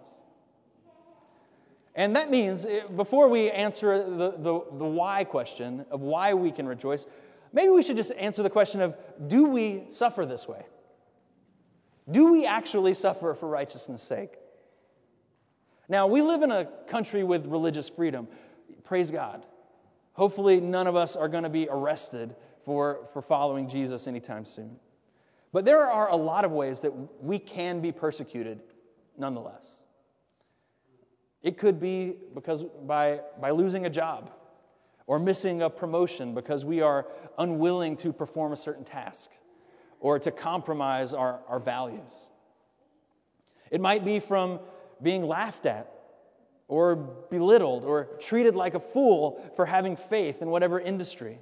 And 1.95 2.15
that 2.15 2.31
means, 2.31 2.67
eh, 2.67 2.83
before 2.95 3.29
we 3.29 3.51
answer 3.51 4.05
the, 4.05 4.33
the, 4.33 4.61
the 4.71 4.85
why 4.85 5.25
question 5.25 5.87
of 5.91 6.03
why 6.03 6.35
we 6.35 6.53
can 6.53 6.69
rejoice, 6.69 7.07
maybe 7.53 7.71
we 7.71 7.83
should 7.83 7.97
just 7.97 8.13
answer 8.13 8.43
the 8.43 8.51
question 8.51 8.81
of 8.81 8.97
do 9.27 9.45
we 9.45 9.85
suffer 9.89 10.27
this 10.27 10.47
way? 10.47 10.65
Do 12.11 12.33
we 12.33 12.47
actually 12.47 12.95
suffer 12.95 13.35
for 13.35 13.49
righteousness' 13.49 14.03
sake? 14.03 14.39
Now, 15.89 16.07
we 16.07 16.23
live 16.23 16.43
in 16.43 16.51
a 16.51 16.67
country 16.87 17.25
with 17.25 17.47
religious 17.47 17.89
freedom. 17.89 18.29
Praise 18.85 19.11
God. 19.11 19.45
Hopefully, 20.13 20.61
none 20.61 20.87
of 20.87 20.97
us 20.97 21.17
are 21.17 21.29
going 21.29 21.45
to 21.45 21.51
be 21.51 21.69
arrested 21.71 22.35
for, 22.65 23.07
for 23.13 23.23
following 23.23 23.69
Jesus 23.69 24.07
anytime 24.07 24.45
soon. 24.45 24.77
But 25.53 25.65
there 25.65 25.87
are 25.87 26.11
a 26.11 26.17
lot 26.17 26.45
of 26.45 26.53
ways 26.53 26.81
that 26.81 26.93
we 27.23 27.39
can 27.39 27.81
be 27.81 27.93
persecuted 27.93 28.61
nonetheless. 29.17 29.83
It 31.43 31.57
could 31.57 31.81
be 31.81 32.17
because 32.35 32.65
by, 32.65 33.21
by 33.41 33.51
losing 33.51 33.87
a 33.87 33.91
job 33.91 34.31
or 35.09 35.19
missing 35.19 35.63
a 35.63 35.71
promotion 35.71 36.35
because 36.35 36.65
we 36.67 36.83
are 36.83 37.07
unwilling 37.39 37.97
to 37.97 38.13
perform 38.13 38.53
a 38.53 38.57
certain 38.57 38.85
task 38.85 39.31
or 40.01 40.19
to 40.19 40.31
compromise 40.31 41.15
our, 41.15 41.41
our 41.49 41.59
values. 41.59 42.29
It 43.71 43.81
might 43.81 44.05
be 44.05 44.21
from 44.21 44.61
being 45.03 45.27
laughed 45.27 45.65
at 45.65 45.91
or 46.69 46.95
belittled 47.31 47.87
or 47.87 48.05
treated 48.21 48.55
like 48.55 48.75
a 48.75 48.81
fool 48.81 49.43
for 49.57 49.65
having 49.65 49.97
faith 49.97 50.43
in 50.43 50.51
whatever 50.51 50.79
industry. 50.79 51.39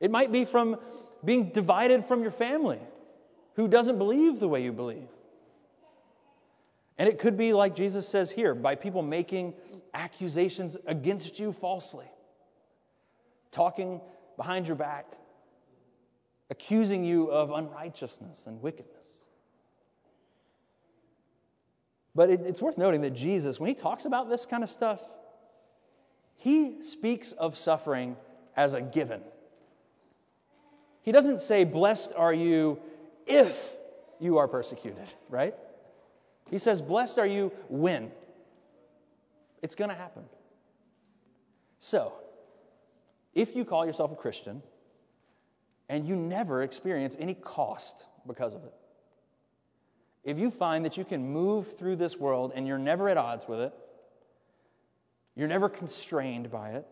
It 0.00 0.10
might 0.10 0.32
be 0.32 0.46
from 0.46 0.78
being 1.22 1.50
divided 1.50 2.02
from 2.04 2.22
your 2.22 2.30
family 2.30 2.80
who 3.56 3.68
doesn't 3.68 3.98
believe 3.98 4.40
the 4.40 4.48
way 4.48 4.64
you 4.64 4.72
believe. 4.72 5.08
And 6.96 7.10
it 7.10 7.18
could 7.18 7.36
be, 7.36 7.52
like 7.52 7.76
Jesus 7.76 8.08
says 8.08 8.30
here, 8.30 8.54
by 8.54 8.74
people 8.74 9.02
making 9.02 9.52
accusations 9.92 10.78
against 10.86 11.38
you 11.38 11.52
falsely 11.52 12.06
talking 13.54 14.00
behind 14.36 14.66
your 14.66 14.76
back, 14.76 15.06
accusing 16.50 17.04
you 17.04 17.30
of 17.30 17.50
unrighteousness 17.50 18.46
and 18.46 18.60
wickedness. 18.60 19.24
But 22.14 22.30
it, 22.30 22.40
it's 22.42 22.60
worth 22.62 22.78
noting 22.78 23.00
that 23.02 23.14
Jesus, 23.14 23.58
when 23.58 23.68
he 23.68 23.74
talks 23.74 24.04
about 24.04 24.28
this 24.28 24.46
kind 24.46 24.62
of 24.62 24.70
stuff, 24.70 25.02
he 26.36 26.82
speaks 26.82 27.32
of 27.32 27.56
suffering 27.56 28.16
as 28.56 28.74
a 28.74 28.80
given. 28.80 29.20
He 31.02 31.12
doesn't 31.12 31.40
say, 31.40 31.64
Blessed 31.64 32.12
are 32.16 32.32
you 32.32 32.80
if 33.26 33.74
you 34.20 34.38
are 34.38 34.48
persecuted, 34.48 35.12
right? 35.28 35.54
He 36.50 36.58
says, 36.58 36.80
Blessed 36.82 37.18
are 37.18 37.26
you 37.26 37.52
when. 37.68 38.10
It's 39.62 39.74
going 39.74 39.90
to 39.90 39.96
happen. 39.96 40.24
So, 41.78 42.12
if 43.34 43.56
you 43.56 43.64
call 43.64 43.86
yourself 43.86 44.12
a 44.12 44.16
Christian 44.16 44.62
and 45.88 46.06
you 46.06 46.16
never 46.16 46.62
experience 46.62 47.16
any 47.18 47.34
cost 47.34 48.06
because 48.26 48.54
of 48.54 48.64
it, 48.64 48.74
if 50.24 50.38
you 50.38 50.50
find 50.50 50.84
that 50.84 50.96
you 50.96 51.04
can 51.04 51.26
move 51.26 51.76
through 51.76 51.96
this 51.96 52.16
world 52.16 52.52
and 52.54 52.66
you're 52.66 52.78
never 52.78 53.08
at 53.08 53.18
odds 53.18 53.46
with 53.46 53.60
it, 53.60 53.74
you're 55.36 55.48
never 55.48 55.68
constrained 55.68 56.50
by 56.50 56.70
it, 56.70 56.86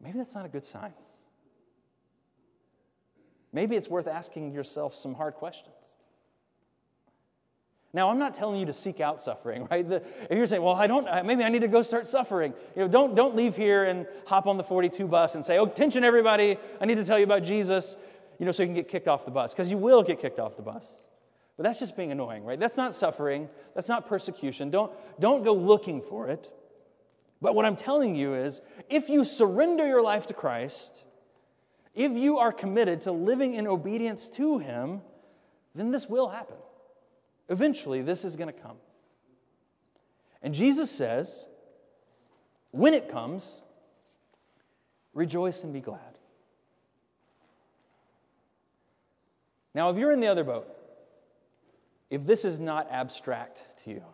maybe 0.00 0.18
that's 0.18 0.34
not 0.34 0.44
a 0.44 0.48
good 0.48 0.64
sign. 0.64 0.92
Maybe 3.52 3.74
it's 3.74 3.88
worth 3.88 4.06
asking 4.06 4.52
yourself 4.52 4.94
some 4.94 5.14
hard 5.14 5.34
questions. 5.34 5.96
Now, 7.92 8.08
I'm 8.10 8.18
not 8.18 8.34
telling 8.34 8.60
you 8.60 8.66
to 8.66 8.72
seek 8.72 9.00
out 9.00 9.20
suffering, 9.20 9.66
right? 9.70 9.88
The, 9.88 9.96
if 10.28 10.36
you're 10.36 10.46
saying, 10.46 10.62
well, 10.62 10.74
I 10.74 10.86
don't, 10.86 11.06
maybe 11.26 11.42
I 11.42 11.48
need 11.48 11.62
to 11.62 11.68
go 11.68 11.82
start 11.82 12.06
suffering, 12.06 12.54
you 12.76 12.82
know, 12.82 12.88
don't, 12.88 13.14
don't 13.14 13.34
leave 13.34 13.56
here 13.56 13.84
and 13.84 14.06
hop 14.26 14.46
on 14.46 14.56
the 14.56 14.64
42 14.64 15.06
bus 15.06 15.34
and 15.34 15.44
say, 15.44 15.58
oh, 15.58 15.64
attention, 15.64 16.04
everybody, 16.04 16.56
I 16.80 16.86
need 16.86 16.98
to 16.98 17.04
tell 17.04 17.18
you 17.18 17.24
about 17.24 17.42
Jesus, 17.42 17.96
you 18.38 18.46
know, 18.46 18.52
so 18.52 18.62
you 18.62 18.68
can 18.68 18.74
get 18.74 18.88
kicked 18.88 19.08
off 19.08 19.24
the 19.24 19.30
bus, 19.30 19.52
because 19.52 19.70
you 19.70 19.78
will 19.78 20.02
get 20.02 20.20
kicked 20.20 20.38
off 20.38 20.56
the 20.56 20.62
bus. 20.62 21.04
But 21.56 21.64
that's 21.64 21.78
just 21.78 21.96
being 21.96 22.10
annoying, 22.10 22.44
right? 22.44 22.58
That's 22.58 22.76
not 22.76 22.94
suffering, 22.94 23.48
that's 23.74 23.88
not 23.88 24.06
persecution. 24.06 24.70
Don't, 24.70 24.92
don't 25.18 25.44
go 25.44 25.52
looking 25.52 26.00
for 26.00 26.28
it. 26.28 26.52
But 27.42 27.54
what 27.54 27.64
I'm 27.64 27.76
telling 27.76 28.14
you 28.14 28.34
is 28.34 28.62
if 28.88 29.08
you 29.08 29.24
surrender 29.24 29.86
your 29.86 30.02
life 30.02 30.26
to 30.26 30.34
Christ, 30.34 31.04
if 31.94 32.12
you 32.12 32.38
are 32.38 32.52
committed 32.52 33.02
to 33.02 33.12
living 33.12 33.54
in 33.54 33.66
obedience 33.66 34.28
to 34.30 34.58
Him, 34.58 35.02
then 35.74 35.90
this 35.90 36.08
will 36.08 36.28
happen. 36.28 36.56
Eventually, 37.50 38.00
this 38.00 38.24
is 38.24 38.36
going 38.36 38.46
to 38.46 38.58
come. 38.58 38.76
And 40.40 40.54
Jesus 40.54 40.90
says, 40.90 41.46
when 42.70 42.94
it 42.94 43.08
comes, 43.08 43.62
rejoice 45.12 45.64
and 45.64 45.72
be 45.72 45.80
glad. 45.80 46.00
Now, 49.74 49.90
if 49.90 49.98
you're 49.98 50.12
in 50.12 50.20
the 50.20 50.28
other 50.28 50.44
boat, 50.44 50.68
if 52.08 52.24
this 52.24 52.44
is 52.44 52.60
not 52.60 52.88
abstract 52.90 53.64
to 53.84 53.90
you, 53.90 54.04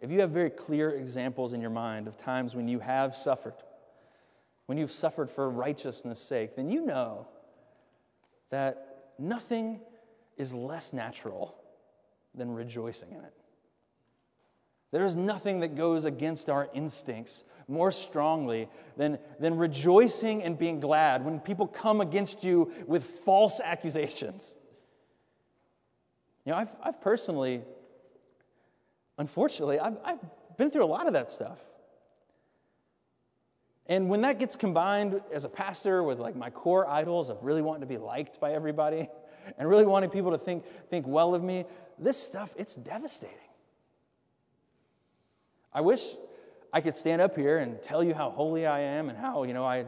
if 0.00 0.10
you 0.10 0.20
have 0.20 0.30
very 0.30 0.50
clear 0.50 0.90
examples 0.90 1.52
in 1.52 1.60
your 1.60 1.70
mind 1.70 2.08
of 2.08 2.16
times 2.16 2.56
when 2.56 2.68
you 2.68 2.78
have 2.80 3.14
suffered, 3.14 3.54
when 4.64 4.78
you've 4.78 4.92
suffered 4.92 5.28
for 5.28 5.48
righteousness' 5.50 6.20
sake, 6.20 6.56
then 6.56 6.70
you 6.70 6.86
know 6.86 7.28
that 8.48 9.12
nothing 9.18 9.80
is 10.38 10.54
less 10.54 10.94
natural 10.94 11.59
than 12.40 12.54
rejoicing 12.54 13.12
in 13.12 13.18
it. 13.18 13.34
There 14.92 15.04
is 15.04 15.14
nothing 15.14 15.60
that 15.60 15.76
goes 15.76 16.06
against 16.06 16.48
our 16.48 16.68
instincts 16.72 17.44
more 17.68 17.92
strongly 17.92 18.68
than, 18.96 19.18
than 19.38 19.56
rejoicing 19.56 20.42
and 20.42 20.58
being 20.58 20.80
glad 20.80 21.24
when 21.24 21.38
people 21.38 21.66
come 21.66 22.00
against 22.00 22.42
you 22.42 22.72
with 22.86 23.04
false 23.04 23.60
accusations. 23.60 24.56
You 26.44 26.52
know, 26.52 26.58
I've, 26.58 26.74
I've 26.82 27.00
personally, 27.02 27.62
unfortunately, 29.18 29.78
I've, 29.78 29.98
I've 30.02 30.18
been 30.56 30.70
through 30.70 30.84
a 30.84 30.86
lot 30.86 31.06
of 31.06 31.12
that 31.12 31.30
stuff. 31.30 31.60
And 33.86 34.08
when 34.08 34.22
that 34.22 34.38
gets 34.38 34.56
combined 34.56 35.20
as 35.30 35.44
a 35.44 35.48
pastor 35.48 36.02
with 36.02 36.18
like 36.18 36.36
my 36.36 36.48
core 36.48 36.88
idols 36.88 37.28
of 37.28 37.42
really 37.42 37.60
wanting 37.60 37.82
to 37.82 37.86
be 37.86 37.98
liked 37.98 38.40
by 38.40 38.52
everybody 38.52 39.08
and 39.58 39.68
really 39.68 39.86
wanting 39.86 40.10
people 40.10 40.30
to 40.30 40.38
think, 40.38 40.64
think 40.88 41.06
well 41.06 41.34
of 41.34 41.42
me, 41.42 41.64
this 41.98 42.16
stuff, 42.16 42.54
it's 42.56 42.76
devastating. 42.76 43.36
I 45.72 45.80
wish 45.80 46.02
I 46.72 46.80
could 46.80 46.96
stand 46.96 47.22
up 47.22 47.36
here 47.36 47.58
and 47.58 47.82
tell 47.82 48.02
you 48.02 48.14
how 48.14 48.30
holy 48.30 48.66
I 48.66 48.80
am 48.80 49.08
and 49.08 49.18
how, 49.18 49.44
you 49.44 49.54
know, 49.54 49.64
I 49.64 49.84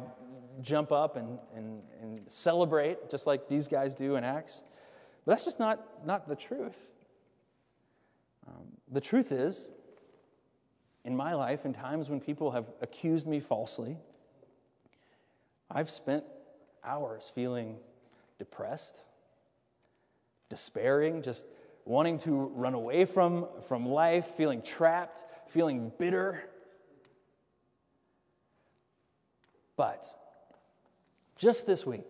jump 0.60 0.92
up 0.92 1.16
and, 1.16 1.38
and, 1.54 1.82
and 2.00 2.20
celebrate 2.30 3.10
just 3.10 3.26
like 3.26 3.48
these 3.48 3.68
guys 3.68 3.96
do 3.96 4.16
in 4.16 4.24
Acts. 4.24 4.62
But 5.24 5.32
that's 5.32 5.44
just 5.44 5.58
not, 5.58 6.06
not 6.06 6.28
the 6.28 6.36
truth. 6.36 6.90
Um, 8.46 8.66
the 8.90 9.00
truth 9.00 9.32
is, 9.32 9.68
in 11.04 11.16
my 11.16 11.34
life, 11.34 11.64
in 11.64 11.72
times 11.72 12.08
when 12.08 12.20
people 12.20 12.52
have 12.52 12.70
accused 12.80 13.26
me 13.26 13.40
falsely, 13.40 13.96
I've 15.70 15.90
spent 15.90 16.24
hours 16.84 17.30
feeling 17.34 17.78
depressed, 18.38 19.02
despairing, 20.52 21.22
just 21.22 21.46
wanting 21.86 22.18
to 22.18 22.52
run 22.54 22.74
away 22.74 23.06
from, 23.06 23.46
from 23.66 23.86
life, 23.86 24.26
feeling 24.26 24.60
trapped, 24.60 25.24
feeling 25.48 25.90
bitter. 25.98 26.44
But 29.76 30.04
just 31.36 31.66
this 31.66 31.86
week, 31.86 32.04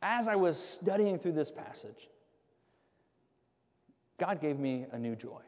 as 0.00 0.28
I 0.28 0.36
was 0.36 0.56
studying 0.56 1.18
through 1.18 1.32
this 1.32 1.50
passage, 1.50 2.08
God 4.16 4.40
gave 4.40 4.60
me 4.60 4.86
a 4.92 4.98
new 5.00 5.16
joy. 5.16 5.40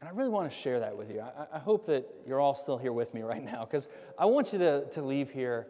And 0.00 0.08
I 0.08 0.12
really 0.12 0.30
want 0.30 0.50
to 0.50 0.56
share 0.56 0.80
that 0.80 0.96
with 0.96 1.10
you. 1.10 1.20
I, 1.20 1.56
I 1.56 1.58
hope 1.58 1.84
that 1.88 2.08
you're 2.26 2.40
all 2.40 2.54
still 2.54 2.78
here 2.78 2.94
with 2.94 3.12
me 3.12 3.20
right 3.20 3.44
now 3.44 3.66
because 3.66 3.86
I 4.18 4.24
want 4.24 4.54
you 4.54 4.58
to, 4.60 4.88
to 4.92 5.02
leave 5.02 5.28
here 5.28 5.66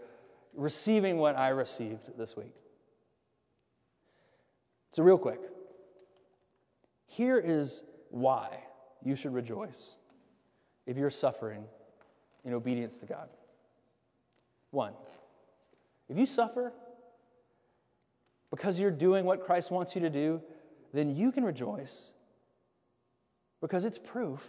receiving 0.55 1.19
what 1.19 1.37
I 1.37 1.49
received 1.49 2.17
this 2.17 2.37
week. 2.37 2.55
So, 4.95 5.03
real 5.03 5.19
quick, 5.19 5.41
here 7.07 7.37
is 7.37 7.83
why 8.11 8.61
you 9.03 9.17
should 9.17 9.35
rejoice 9.35 9.97
if 10.87 10.97
you're 10.97 11.11
suffering 11.11 11.65
in 12.45 12.55
obedience 12.55 13.01
to 13.01 13.07
God. 13.07 13.29
One, 14.71 14.93
if 16.09 16.17
you 16.17 16.27
suffer 16.27 16.73
because 18.51 18.79
you're 18.79 18.93
doing 18.93 19.25
what 19.25 19.45
Christ 19.45 19.73
wants 19.73 19.97
you 19.97 20.01
to 20.03 20.11
do, 20.11 20.41
then 20.93 21.17
you 21.17 21.33
can 21.33 21.43
rejoice 21.43 22.13
because 23.61 23.85
it's 23.85 23.99
proof 23.99 24.49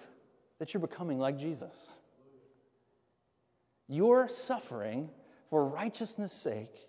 that 0.60 0.76
you're 0.76 0.82
becoming 0.82 1.18
like 1.18 1.40
Jesus. 1.40 1.90
Your 3.88 4.30
suffering 4.30 5.10
for 5.50 5.66
righteousness' 5.66 6.34
sake 6.34 6.88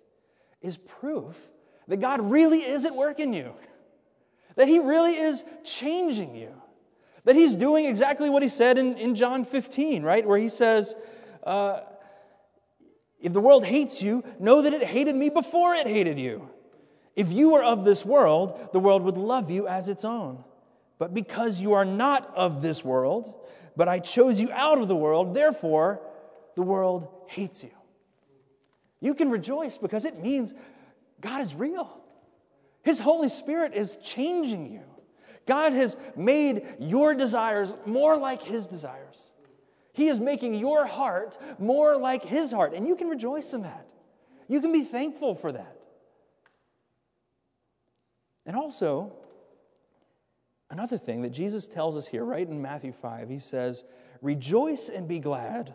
is 0.60 0.76
proof 0.76 1.48
that 1.88 1.98
God 1.98 2.20
really 2.20 2.58
is 2.58 2.84
at 2.84 2.94
work 2.94 3.20
in 3.20 3.32
you, 3.32 3.52
that 4.56 4.68
He 4.68 4.78
really 4.78 5.12
is 5.12 5.44
changing 5.64 6.34
you, 6.34 6.52
that 7.24 7.36
He's 7.36 7.56
doing 7.56 7.86
exactly 7.86 8.30
what 8.30 8.42
He 8.42 8.48
said 8.48 8.78
in, 8.78 8.96
in 8.96 9.14
John 9.14 9.44
15, 9.44 10.02
right? 10.02 10.26
Where 10.26 10.38
He 10.38 10.48
says, 10.48 10.94
uh, 11.44 11.80
If 13.20 13.32
the 13.32 13.40
world 13.40 13.64
hates 13.64 14.02
you, 14.02 14.24
know 14.38 14.62
that 14.62 14.72
it 14.72 14.82
hated 14.82 15.16
me 15.16 15.30
before 15.30 15.74
it 15.74 15.86
hated 15.86 16.18
you. 16.18 16.50
If 17.14 17.32
you 17.32 17.52
were 17.52 17.62
of 17.62 17.84
this 17.84 18.04
world, 18.04 18.68
the 18.72 18.80
world 18.80 19.02
would 19.02 19.16
love 19.16 19.50
you 19.50 19.66
as 19.66 19.88
its 19.88 20.04
own. 20.04 20.44
But 20.98 21.14
because 21.14 21.60
you 21.60 21.72
are 21.72 21.84
not 21.84 22.34
of 22.34 22.62
this 22.62 22.84
world, 22.84 23.34
but 23.76 23.88
I 23.88 23.98
chose 23.98 24.40
you 24.40 24.50
out 24.52 24.78
of 24.78 24.88
the 24.88 24.96
world, 24.96 25.34
therefore 25.34 26.00
the 26.54 26.62
world 26.62 27.08
hates 27.26 27.62
you. 27.62 27.70
You 29.00 29.14
can 29.14 29.30
rejoice 29.30 29.78
because 29.78 30.04
it 30.04 30.22
means 30.22 30.54
God 31.20 31.40
is 31.40 31.54
real. 31.54 32.02
His 32.82 33.00
Holy 33.00 33.28
Spirit 33.28 33.74
is 33.74 33.96
changing 33.98 34.72
you. 34.72 34.84
God 35.46 35.72
has 35.72 35.96
made 36.16 36.62
your 36.78 37.14
desires 37.14 37.74
more 37.86 38.16
like 38.16 38.42
His 38.42 38.66
desires. 38.66 39.32
He 39.92 40.08
is 40.08 40.20
making 40.20 40.54
your 40.54 40.86
heart 40.86 41.38
more 41.58 41.96
like 41.98 42.22
His 42.22 42.52
heart, 42.52 42.74
and 42.74 42.86
you 42.86 42.96
can 42.96 43.08
rejoice 43.08 43.54
in 43.54 43.62
that. 43.62 43.90
You 44.48 44.60
can 44.60 44.72
be 44.72 44.82
thankful 44.82 45.34
for 45.34 45.52
that. 45.52 45.76
And 48.44 48.54
also, 48.54 49.12
another 50.70 50.98
thing 50.98 51.22
that 51.22 51.30
Jesus 51.30 51.66
tells 51.66 51.96
us 51.96 52.06
here, 52.06 52.24
right 52.24 52.46
in 52.46 52.62
Matthew 52.62 52.92
5, 52.92 53.28
he 53.28 53.38
says, 53.38 53.84
Rejoice 54.22 54.88
and 54.88 55.08
be 55.08 55.18
glad, 55.18 55.74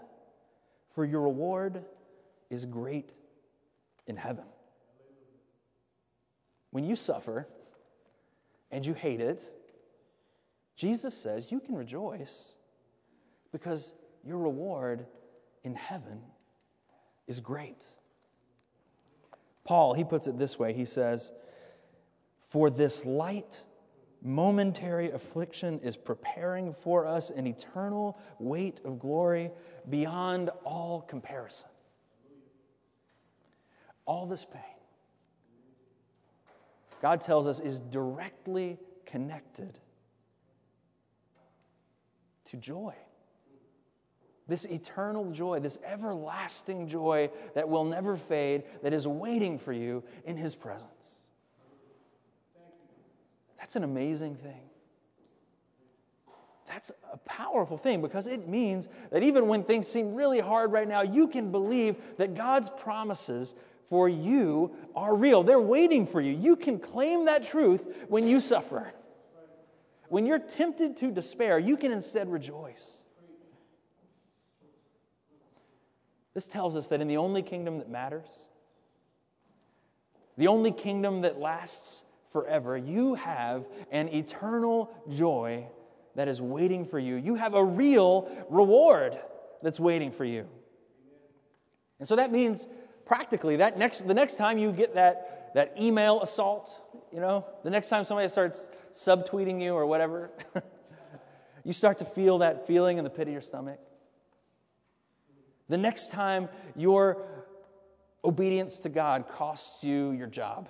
for 0.94 1.04
your 1.04 1.22
reward 1.22 1.84
is 2.50 2.66
great 2.66 3.12
in 4.08 4.16
heaven. 4.16 4.46
When 6.72 6.86
you 6.86 6.96
suffer 6.96 7.48
and 8.72 8.86
you 8.86 8.94
hate 8.94 9.22
it, 9.22 9.44
Jesus 10.76 11.16
says 11.16 11.52
you 11.52 11.60
can 11.60 11.76
rejoice 11.76 12.56
because 13.52 13.94
your 14.26 14.40
reward 14.40 15.06
in 15.64 15.76
heaven 15.76 16.22
is 17.28 17.40
great. 17.40 17.86
Paul, 19.64 19.94
he 19.94 20.04
puts 20.04 20.28
it 20.28 20.38
this 20.40 20.58
way 20.58 20.74
he 20.74 20.86
says, 20.86 21.32
For 22.40 22.70
this 22.70 23.06
light, 23.06 23.66
momentary 24.22 25.12
affliction 25.12 25.80
is 25.80 25.98
preparing 25.98 26.74
for 26.74 27.06
us 27.06 27.30
an 27.30 27.48
eternal 27.48 28.18
weight 28.40 28.80
of 28.86 29.00
glory 29.00 29.52
beyond 29.90 30.50
all 30.64 31.02
comparison. 31.02 31.70
All 34.06 34.26
this 34.26 34.46
pain 34.46 34.71
God 37.02 37.20
tells 37.20 37.48
us 37.48 37.60
is 37.60 37.80
directly 37.80 38.78
connected 39.06 39.80
to 42.46 42.58
joy. 42.58 42.94
This 44.48 44.66
eternal 44.66 45.32
joy, 45.32 45.60
this 45.60 45.80
everlasting 45.86 46.88
joy 46.88 47.30
that 47.56 47.68
will 47.68 47.86
never 47.86 48.18
fade, 48.18 48.64
that 48.84 48.94
is 48.94 49.08
waiting 49.08 49.58
for 49.58 49.74
you 49.74 50.04
in 50.26 50.38
His 50.38 50.56
presence. 50.56 51.20
That's 53.58 53.76
an 53.76 53.84
amazing 53.84 54.36
thing. 54.36 54.62
That's 56.68 56.92
a 57.12 57.18
powerful 57.18 57.78
thing 57.78 58.02
because 58.02 58.28
it 58.28 58.48
means 58.48 58.90
that 59.12 59.24
even 59.24 59.48
when 59.48 59.64
things 59.64 59.88
seem 59.88 60.14
really 60.14 60.40
hard 60.40 60.72
right 60.72 60.88
now, 60.88 61.02
you 61.02 61.28
can 61.28 61.52
believe 61.52 61.96
that 62.18 62.34
God's 62.34 62.70
promises 62.70 63.56
for 63.92 64.08
you 64.08 64.72
are 64.96 65.14
real. 65.14 65.44
They're 65.44 65.60
waiting 65.60 66.06
for 66.06 66.22
you. 66.22 66.32
You 66.34 66.56
can 66.56 66.80
claim 66.80 67.26
that 67.26 67.44
truth 67.44 68.06
when 68.08 68.26
you 68.26 68.40
suffer. 68.40 68.94
When 70.08 70.26
you're 70.26 70.40
tempted 70.40 70.96
to 70.98 71.12
despair, 71.12 71.60
you 71.60 71.76
can 71.76 71.92
instead 71.92 72.32
rejoice. 72.32 73.04
This 76.34 76.48
tells 76.48 76.78
us 76.78 76.88
that 76.88 77.02
in 77.02 77.10
the 77.10 77.18
only 77.18 77.42
kingdom 77.42 77.80
that 77.80 77.90
matters, 77.90 78.30
the 80.38 80.48
only 80.48 80.72
kingdom 80.72 81.24
that 81.24 81.38
lasts 81.38 82.04
forever, 82.32 82.78
you 82.78 83.16
have 83.16 83.68
an 83.92 84.08
eternal 84.08 84.90
joy 85.10 85.68
that 86.16 86.30
is 86.30 86.42
waiting 86.42 86.86
for 86.86 86.98
you. 86.98 87.18
You 87.18 87.36
have 87.36 87.56
a 87.56 87.66
real 87.66 88.30
reward 88.50 89.20
that's 89.62 89.82
waiting 89.82 90.12
for 90.12 90.24
you. 90.24 90.48
And 92.00 92.08
so 92.08 92.16
that 92.16 92.32
means 92.32 92.68
practically 93.06 93.56
that 93.58 93.78
next 93.78 94.08
the 94.08 94.14
next 94.14 94.38
time 94.38 94.58
you 94.58 94.72
get 94.72 94.96
that 94.96 95.52
that 95.54 95.74
email 95.80 96.22
assault 96.22 96.80
you 97.12 97.20
know 97.20 97.46
the 97.64 97.70
next 97.70 97.90
time 97.90 98.06
somebody 98.06 98.28
starts 98.30 98.70
subtweeting 98.94 99.62
you 99.62 99.74
or 99.74 99.86
whatever 99.86 100.32
you 101.64 101.74
start 101.74 101.98
to 102.00 102.06
feel 102.06 102.40
that 102.40 102.68
feeling 102.68 102.98
in 102.98 103.04
the 103.04 103.10
pit 103.10 103.28
of 103.28 103.34
your 103.34 103.42
stomach. 103.42 103.80
The 105.70 105.78
next 105.78 106.12
time 106.12 106.50
your 106.76 107.26
obedience 108.24 108.80
to 108.80 108.90
god 108.90 109.28
costs 109.28 109.84
you 109.84 110.12
your 110.12 110.28
job 110.28 110.70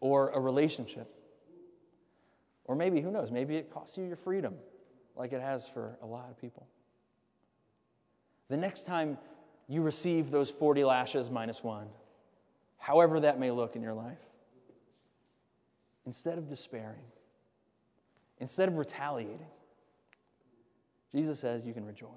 or 0.00 0.30
a 0.30 0.40
relationship 0.40 1.08
or 2.64 2.74
maybe 2.74 3.00
who 3.00 3.10
knows 3.10 3.30
maybe 3.30 3.56
it 3.56 3.70
costs 3.70 3.96
you 3.96 4.04
your 4.04 4.16
freedom 4.16 4.54
like 5.16 5.32
it 5.32 5.40
has 5.40 5.68
for 5.68 5.96
a 6.02 6.06
lot 6.06 6.28
of 6.30 6.40
people. 6.40 6.66
The 8.48 8.56
next 8.56 8.84
time 8.84 9.18
you 9.68 9.82
receive 9.82 10.30
those 10.30 10.50
40 10.50 10.84
lashes 10.84 11.30
minus 11.30 11.62
one, 11.62 11.88
however 12.78 13.20
that 13.20 13.38
may 13.38 13.50
look 13.50 13.76
in 13.76 13.82
your 13.82 13.94
life. 13.94 14.18
Instead 16.06 16.38
of 16.38 16.48
despairing, 16.48 17.04
instead 18.38 18.68
of 18.68 18.78
retaliating, 18.78 19.46
Jesus 21.12 21.38
says 21.38 21.66
you 21.66 21.74
can 21.74 21.84
rejoice. 21.84 22.08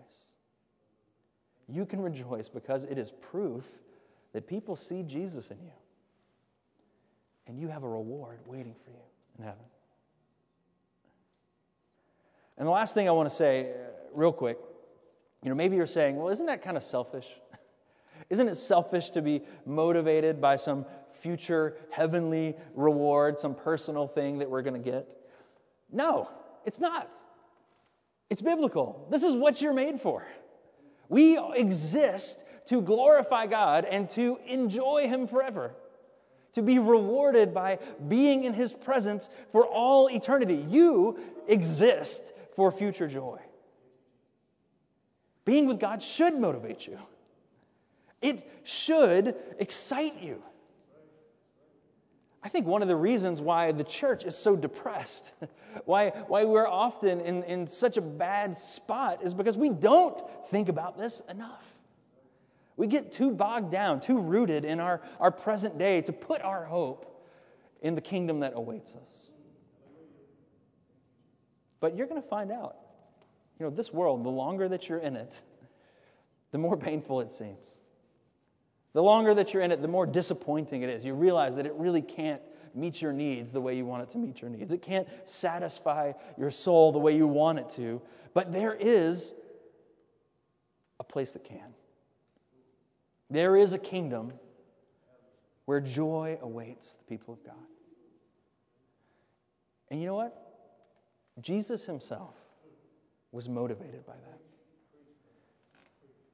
You 1.68 1.86
can 1.86 2.02
rejoice 2.02 2.47
because 2.47 2.86
it 2.86 2.97
is 2.97 3.12
proof 3.12 3.66
that 4.34 4.47
people 4.47 4.76
see 4.76 5.04
Jesus 5.04 5.52
in 5.52 5.58
you. 5.62 5.72
And 7.47 7.60
you 7.60 7.68
have 7.68 7.84
a 7.84 7.89
reward 7.89 8.39
waiting 8.45 8.76
for 8.84 8.91
you 8.91 9.04
in 9.38 9.43
heaven. 9.43 9.64
And 12.58 12.68
the 12.68 12.72
last 12.72 12.93
thing 12.93 13.10
I 13.10 13.12
want 13.12 13.30
to 13.30 13.36
say, 13.36 13.72
uh, 13.72 13.76
real 14.14 14.32
quick, 14.32 14.58
you 15.44 15.50
know, 15.50 15.56
maybe 15.56 15.76
you're 15.76 15.86
saying, 15.86 16.18
well, 16.18 16.30
isn't 16.30 16.46
that 16.46 16.62
kind 16.62 16.78
of 16.78 16.84
selfish? 16.84 17.28
Isn't 18.30 18.48
it 18.48 18.56
selfish 18.56 19.10
to 19.10 19.22
be 19.22 19.42
motivated 19.66 20.39
by 20.39 20.56
some 20.56 20.86
future 21.12 21.76
heavenly 21.89 22.56
reward, 22.76 23.39
some 23.39 23.56
personal 23.56 24.08
thing 24.08 24.38
that 24.38 24.50
we're 24.50 24.62
going 24.62 24.82
to 24.82 24.92
get? 24.92 25.08
No, 25.92 26.30
it's 26.64 26.80
not. 26.80 27.14
It's 28.30 28.42
biblical. 28.42 29.08
This 29.10 29.24
is 29.24 29.36
what 29.36 29.62
you're 29.62 29.74
made 29.74 30.00
for. 30.00 30.26
We 31.10 31.38
exist 31.56 32.46
to 32.68 32.82
glorify 32.82 33.48
God 33.48 33.84
and 33.84 34.10
to 34.12 34.38
enjoy 34.48 35.10
Him 35.10 35.28
forever, 35.28 35.76
to 36.54 36.62
be 36.62 36.80
rewarded 36.80 37.54
by 37.54 37.80
being 38.08 38.46
in 38.46 38.54
His 38.54 38.72
presence 38.72 39.30
for 39.52 39.66
all 39.66 40.08
eternity. 40.08 40.66
You 40.70 41.20
exist 41.50 42.32
for 42.56 42.72
future 42.72 43.10
joy. 43.10 43.39
Being 45.46 45.68
with 45.68 45.80
God 45.80 46.04
should 46.04 46.36
motivate 46.36 46.86
you, 46.88 46.98
it 48.22 48.48
should 48.64 49.36
excite 49.60 50.22
you. 50.22 50.44
I 52.44 52.50
think 52.50 52.66
one 52.66 52.82
of 52.82 52.88
the 52.88 52.96
reasons 52.96 53.39
why 53.39 53.72
the 53.72 53.84
church 53.84 54.26
is 54.26 54.36
so 54.36 54.56
depressed, 54.56 55.32
why, 55.86 56.10
why 56.28 56.44
we're 56.44 56.68
often 56.68 57.22
in, 57.22 57.44
in 57.44 57.68
such 57.68 57.98
a 57.98 58.02
bad 58.02 58.58
spot, 58.58 59.24
is 59.24 59.34
because 59.34 59.58
we 59.58 59.70
don't 59.70 60.20
think 60.48 60.68
about 60.68 60.98
this 60.98 61.22
enough. 61.30 61.80
We 62.78 62.88
get 62.88 63.12
too 63.12 63.32
bogged 63.32 63.72
down, 63.72 64.00
too 64.00 64.20
rooted 64.20 64.66
in 64.66 64.80
our, 64.80 65.02
our 65.20 65.32
present 65.32 65.78
day 65.78 66.02
to 66.02 66.14
put 66.14 66.42
our 66.42 66.66
hope 66.66 67.08
in 67.82 67.94
the 67.94 68.02
kingdom 68.02 68.39
that 68.39 68.54
awaits 68.56 68.96
us. 68.96 69.30
But 71.80 71.96
you're 71.96 72.08
going 72.08 72.22
to 72.22 72.28
find 72.28 72.52
out. 72.52 72.78
You 73.62 73.68
know, 73.68 73.76
this 73.76 73.93
world, 73.93 74.24
the 74.24 74.30
longer 74.30 74.68
that 74.70 74.89
you're 74.89 74.97
in 74.97 75.16
it, 75.16 75.43
the 76.49 76.57
more 76.57 76.76
painful 76.76 77.22
it 77.22 77.32
seems. 77.32 77.78
The 78.93 79.03
longer 79.03 79.36
that 79.36 79.53
you're 79.53 79.62
in 79.62 79.72
it, 79.72 79.84
the 79.84 79.88
more 79.88 80.07
disappointing 80.07 80.82
it 80.82 80.89
is. 80.89 81.05
You 81.05 81.14
realize 81.14 81.57
that 81.57 81.68
it 81.68 81.74
really 81.76 82.01
can't 82.01 82.41
meet 82.74 83.03
your 83.03 83.14
needs 83.14 83.51
the 83.51 83.62
way 83.62 83.78
you 83.78 83.86
want 83.86 84.01
it 84.01 84.09
to 84.09 84.18
meet 84.18 84.41
your 84.41 84.49
needs. 84.49 84.72
It 84.72 84.82
can't 84.82 85.07
satisfy 85.30 86.14
your 86.39 86.49
soul 86.49 86.91
the 86.91 86.97
way 86.97 87.16
you 87.16 87.28
want 87.28 87.59
it 87.59 87.70
to. 87.76 88.01
But 88.34 88.51
there 88.51 88.74
is 88.74 89.36
a 90.99 91.03
place 91.03 91.30
that 91.34 91.43
can. 91.43 91.76
There 93.30 93.55
is 93.55 93.74
a 93.74 93.78
kingdom 93.78 94.34
where 95.66 95.82
joy 95.82 96.39
awaits 96.41 96.95
the 96.95 97.03
people 97.03 97.36
of 97.36 97.43
God. 97.43 97.68
And 99.91 100.01
you 100.01 100.07
know 100.07 100.16
what? 100.16 100.36
Jesus 101.39 101.86
himself 101.86 102.34
was 103.32 103.48
motivated 103.48 104.06
by 104.06 104.14
that. 104.14 104.40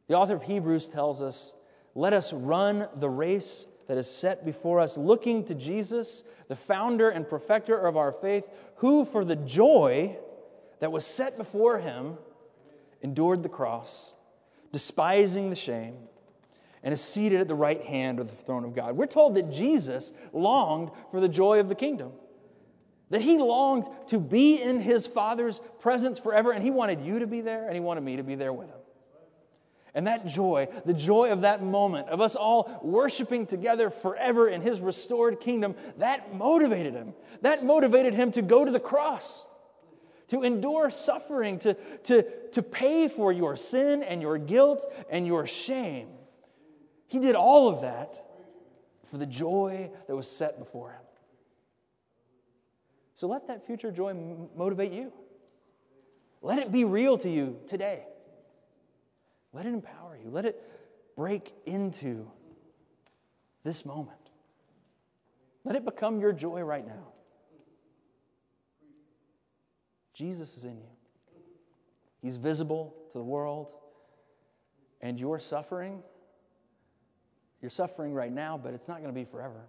The 0.08 0.16
author 0.16 0.36
of 0.36 0.44
Hebrews 0.44 0.90
tells 0.90 1.22
us 1.22 1.54
let 1.96 2.14
us 2.14 2.32
run 2.32 2.88
the 2.96 3.10
race 3.10 3.66
that 3.88 3.98
is 3.98 4.10
set 4.10 4.46
before 4.46 4.80
us, 4.80 4.98
looking 4.98 5.44
to 5.46 5.56
Jesus, 5.56 6.24
the 6.48 6.56
founder 6.56 7.10
and 7.10 7.28
perfecter 7.28 7.76
of 7.76 7.98
our 7.98 8.12
faith, 8.12 8.48
who, 8.78 9.04
for 9.04 9.26
the 9.26 9.36
joy 9.36 10.16
that 10.80 10.92
was 10.92 11.06
set 11.06 11.38
before 11.38 11.80
him, 11.80 12.18
endured 13.02 13.42
the 13.42 13.50
cross, 13.50 14.14
despising 14.72 15.50
the 15.50 15.56
shame, 15.56 15.96
and 16.84 16.94
is 16.94 17.02
seated 17.02 17.42
at 17.42 17.48
the 17.48 17.56
right 17.56 17.82
hand 17.82 18.20
of 18.20 18.30
the 18.30 18.36
throne 18.36 18.64
of 18.64 18.76
God. 18.76 18.96
We're 18.96 19.08
told 19.08 19.36
that 19.36 19.52
Jesus 19.52 20.14
longed 20.34 20.92
for 21.10 21.20
the 21.20 21.30
joy 21.30 21.60
of 21.60 21.70
the 21.70 21.76
kingdom, 21.76 22.12
that 23.10 23.22
he 23.22 23.38
longed 23.38 23.86
to 24.08 24.20
be 24.20 24.62
in 24.62 24.82
his 24.82 25.08
Father's 25.08 25.62
presence 25.80 26.20
forever, 26.20 26.52
and 26.52 26.64
he 26.64 26.72
wanted 26.72 27.02
you 27.02 27.20
to 27.20 27.28
be 27.28 27.42
there, 27.42 27.66
and 27.66 27.74
he 27.74 27.80
wanted 27.80 28.02
me 28.02 28.18
to 28.18 28.24
be 28.24 28.36
there 28.36 28.52
with 28.54 28.68
him. 28.68 28.80
And 29.94 30.06
that 30.06 30.28
joy, 30.28 30.68
the 30.86 30.94
joy 30.94 31.32
of 31.32 31.42
that 31.42 31.64
moment, 31.64 32.10
of 32.10 32.22
us 32.22 32.36
all 32.36 32.80
worshiping 32.84 33.48
together 33.48 33.90
forever 33.90 34.48
in 34.48 34.62
his 34.62 34.80
restored 34.80 35.40
kingdom, 35.40 35.76
that 35.98 36.36
motivated 36.36 36.94
him. 36.94 37.14
That 37.42 37.64
motivated 37.64 38.14
him 38.14 38.32
to 38.32 38.44
go 38.44 38.64
to 38.64 38.70
the 38.70 38.80
cross, 38.80 39.46
to 40.28 40.44
endure 40.44 40.92
suffering, 40.92 41.58
to, 41.60 41.74
to, 42.04 42.24
to 42.52 42.62
pay 42.62 43.08
for 43.08 43.32
your 43.32 43.56
sin 43.56 44.04
and 44.04 44.22
your 44.22 44.38
guilt 44.38 44.86
and 45.10 45.26
your 45.26 45.48
shame. 45.48 46.10
He 47.08 47.18
did 47.20 47.34
all 47.36 47.70
of 47.70 47.82
that 47.82 48.22
for 49.06 49.18
the 49.18 49.26
joy 49.26 49.90
that 50.08 50.16
was 50.16 50.30
set 50.30 50.60
before 50.60 50.92
him. 50.92 51.07
So 53.18 53.28
let 53.28 53.48
that 53.48 53.66
future 53.66 53.92
joy 53.92 54.14
motivate 54.56 54.92
you. 54.92 55.12
Let 56.44 56.60
it 56.60 56.72
be 56.72 56.84
real 56.84 57.18
to 57.18 57.28
you 57.28 57.58
today. 57.66 58.04
Let 59.54 59.66
it 59.66 59.74
empower 59.74 60.16
you. 60.24 60.30
Let 60.30 60.46
it 60.46 60.62
break 61.16 61.52
into 61.66 62.30
this 63.64 63.88
moment. 63.88 64.20
Let 65.64 65.76
it 65.76 65.84
become 65.84 66.20
your 66.20 66.32
joy 66.32 66.62
right 66.62 66.86
now. 66.86 67.08
Jesus 70.14 70.56
is 70.56 70.66
in 70.66 70.78
you. 70.78 70.92
He's 72.22 72.38
visible 72.38 72.94
to 73.14 73.18
the 73.18 73.24
world. 73.24 73.74
And 75.02 75.20
your 75.20 75.40
suffering, 75.40 76.04
you're 77.64 77.72
suffering 77.72 78.14
right 78.14 78.32
now, 78.32 78.60
but 78.60 78.76
it's 78.76 78.88
not 78.88 79.02
going 79.02 79.10
to 79.10 79.20
be 79.20 79.26
forever. 79.26 79.66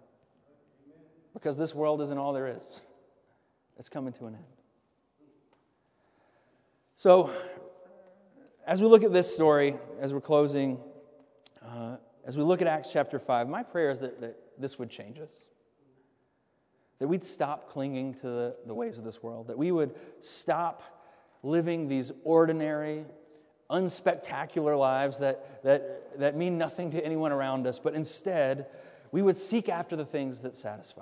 Because 1.33 1.57
this 1.57 1.73
world 1.73 1.99
isn't 2.01 2.17
all 2.19 2.33
there 2.33 2.47
is, 2.55 2.83
it's 3.79 3.89
coming 3.89 4.11
to 4.13 4.25
an 4.25 4.35
end. 4.35 4.45
So, 6.97 7.31
as 8.67 8.81
we 8.81 8.87
look 8.87 9.05
at 9.05 9.13
this 9.13 9.33
story, 9.33 9.77
as 10.01 10.13
we're 10.13 10.19
closing, 10.19 10.77
uh, 11.65 11.95
as 12.25 12.37
we 12.37 12.43
look 12.43 12.61
at 12.61 12.67
Acts 12.67 12.91
chapter 12.91 13.17
5, 13.17 13.47
my 13.47 13.63
prayer 13.63 13.89
is 13.89 14.01
that, 14.01 14.19
that 14.19 14.37
this 14.57 14.77
would 14.77 14.89
change 14.89 15.17
us. 15.19 15.49
That 16.99 17.07
we'd 17.07 17.23
stop 17.23 17.69
clinging 17.69 18.15
to 18.15 18.27
the, 18.27 18.55
the 18.65 18.73
ways 18.73 18.97
of 18.97 19.05
this 19.05 19.23
world, 19.23 19.47
that 19.47 19.57
we 19.57 19.71
would 19.71 19.95
stop 20.19 20.83
living 21.41 21.87
these 21.87 22.11
ordinary, 22.25 23.05
unspectacular 23.71 24.77
lives 24.77 25.19
that, 25.19 25.63
that, 25.63 26.19
that 26.19 26.35
mean 26.35 26.57
nothing 26.57 26.91
to 26.91 27.05
anyone 27.05 27.31
around 27.31 27.65
us, 27.65 27.79
but 27.79 27.93
instead, 27.93 28.65
we 29.13 29.21
would 29.21 29.37
seek 29.37 29.69
after 29.69 29.95
the 29.95 30.05
things 30.05 30.41
that 30.41 30.53
satisfy. 30.53 31.01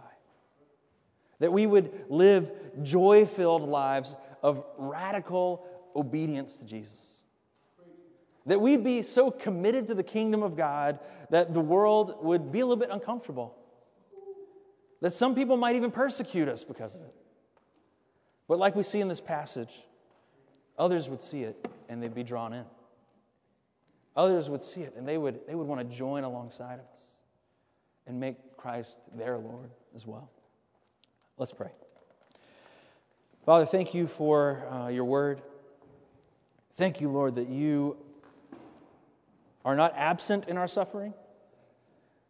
That 1.39 1.53
we 1.53 1.65
would 1.65 2.05
live 2.09 2.51
joy 2.81 3.25
filled 3.25 3.63
lives 3.63 4.15
of 4.41 4.63
radical 4.77 5.65
obedience 5.95 6.59
to 6.59 6.65
Jesus. 6.65 7.23
That 8.45 8.61
we'd 8.61 8.83
be 8.83 9.01
so 9.01 9.29
committed 9.29 9.87
to 9.87 9.93
the 9.93 10.03
kingdom 10.03 10.41
of 10.41 10.55
God 10.55 10.99
that 11.29 11.53
the 11.53 11.59
world 11.59 12.23
would 12.23 12.51
be 12.51 12.61
a 12.61 12.65
little 12.65 12.81
bit 12.81 12.89
uncomfortable. 12.91 13.55
That 15.01 15.11
some 15.11 15.35
people 15.35 15.57
might 15.57 15.75
even 15.75 15.91
persecute 15.91 16.47
us 16.47 16.63
because 16.63 16.95
of 16.95 17.01
it. 17.01 17.13
But 18.47 18.57
like 18.57 18.75
we 18.75 18.83
see 18.83 19.01
in 19.01 19.09
this 19.09 19.19
passage, 19.21 19.85
others 20.77 21.09
would 21.09 21.21
see 21.21 21.43
it 21.43 21.67
and 21.89 22.01
they'd 22.01 22.15
be 22.15 22.23
drawn 22.23 22.53
in. 22.53 22.65
Others 24.15 24.49
would 24.49 24.63
see 24.63 24.81
it 24.81 24.93
and 24.97 25.07
they 25.07 25.17
would, 25.17 25.45
they 25.45 25.53
would 25.53 25.67
want 25.67 25.81
to 25.81 25.95
join 25.95 26.23
alongside 26.23 26.79
of 26.79 26.85
us 26.95 27.05
and 28.07 28.19
make 28.19 28.57
Christ 28.57 28.99
their 29.13 29.37
Lord 29.37 29.71
as 29.93 30.07
well. 30.07 30.31
Let's 31.37 31.51
pray. 31.51 31.69
Father, 33.45 33.65
thank 33.65 33.93
you 33.93 34.07
for 34.07 34.67
uh, 34.71 34.87
your 34.87 35.05
word. 35.05 35.43
Thank 36.75 36.99
you, 36.99 37.09
Lord, 37.09 37.35
that 37.35 37.47
you 37.47 37.95
are 39.63 39.75
not 39.75 39.93
absent 39.95 40.47
in 40.47 40.57
our 40.57 40.67
suffering. 40.67 41.13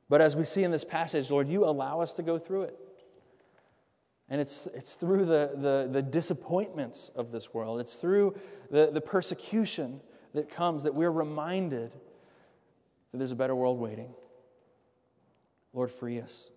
But 0.09 0.19
as 0.19 0.35
we 0.35 0.43
see 0.43 0.63
in 0.63 0.71
this 0.71 0.83
passage, 0.83 1.31
Lord, 1.31 1.47
you 1.47 1.63
allow 1.63 2.01
us 2.01 2.15
to 2.15 2.23
go 2.23 2.37
through 2.37 2.63
it. 2.63 2.77
And 4.29 4.41
it's, 4.41 4.67
it's 4.75 4.93
through 4.93 5.23
the, 5.23 5.51
the, 5.55 5.89
the 5.89 6.01
disappointments 6.01 7.09
of 7.15 7.31
this 7.31 7.53
world, 7.53 7.79
it's 7.79 7.95
through 7.95 8.35
the, 8.69 8.91
the 8.91 8.99
persecution 8.99 10.01
that 10.33 10.49
comes 10.49 10.83
that 10.83 10.93
we're 10.93 11.11
reminded 11.11 11.93
that 13.11 13.17
there's 13.17 13.31
a 13.31 13.37
better 13.37 13.55
world 13.55 13.79
waiting. 13.79 14.13
Lord, 15.71 15.91
free 15.91 16.19
us 16.19 16.51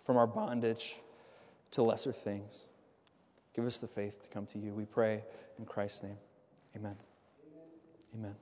from 0.00 0.16
our 0.16 0.26
bondage 0.26 0.96
to 1.72 1.82
lesser 1.82 2.12
things. 2.12 2.66
Give 3.54 3.66
us 3.66 3.78
the 3.78 3.88
faith 3.88 4.22
to 4.22 4.28
come 4.28 4.46
to 4.46 4.58
you. 4.58 4.72
We 4.72 4.84
pray 4.84 5.24
in 5.58 5.64
Christ's 5.64 6.04
name. 6.04 6.18
Amen. 6.76 6.96
Amen. 8.14 8.34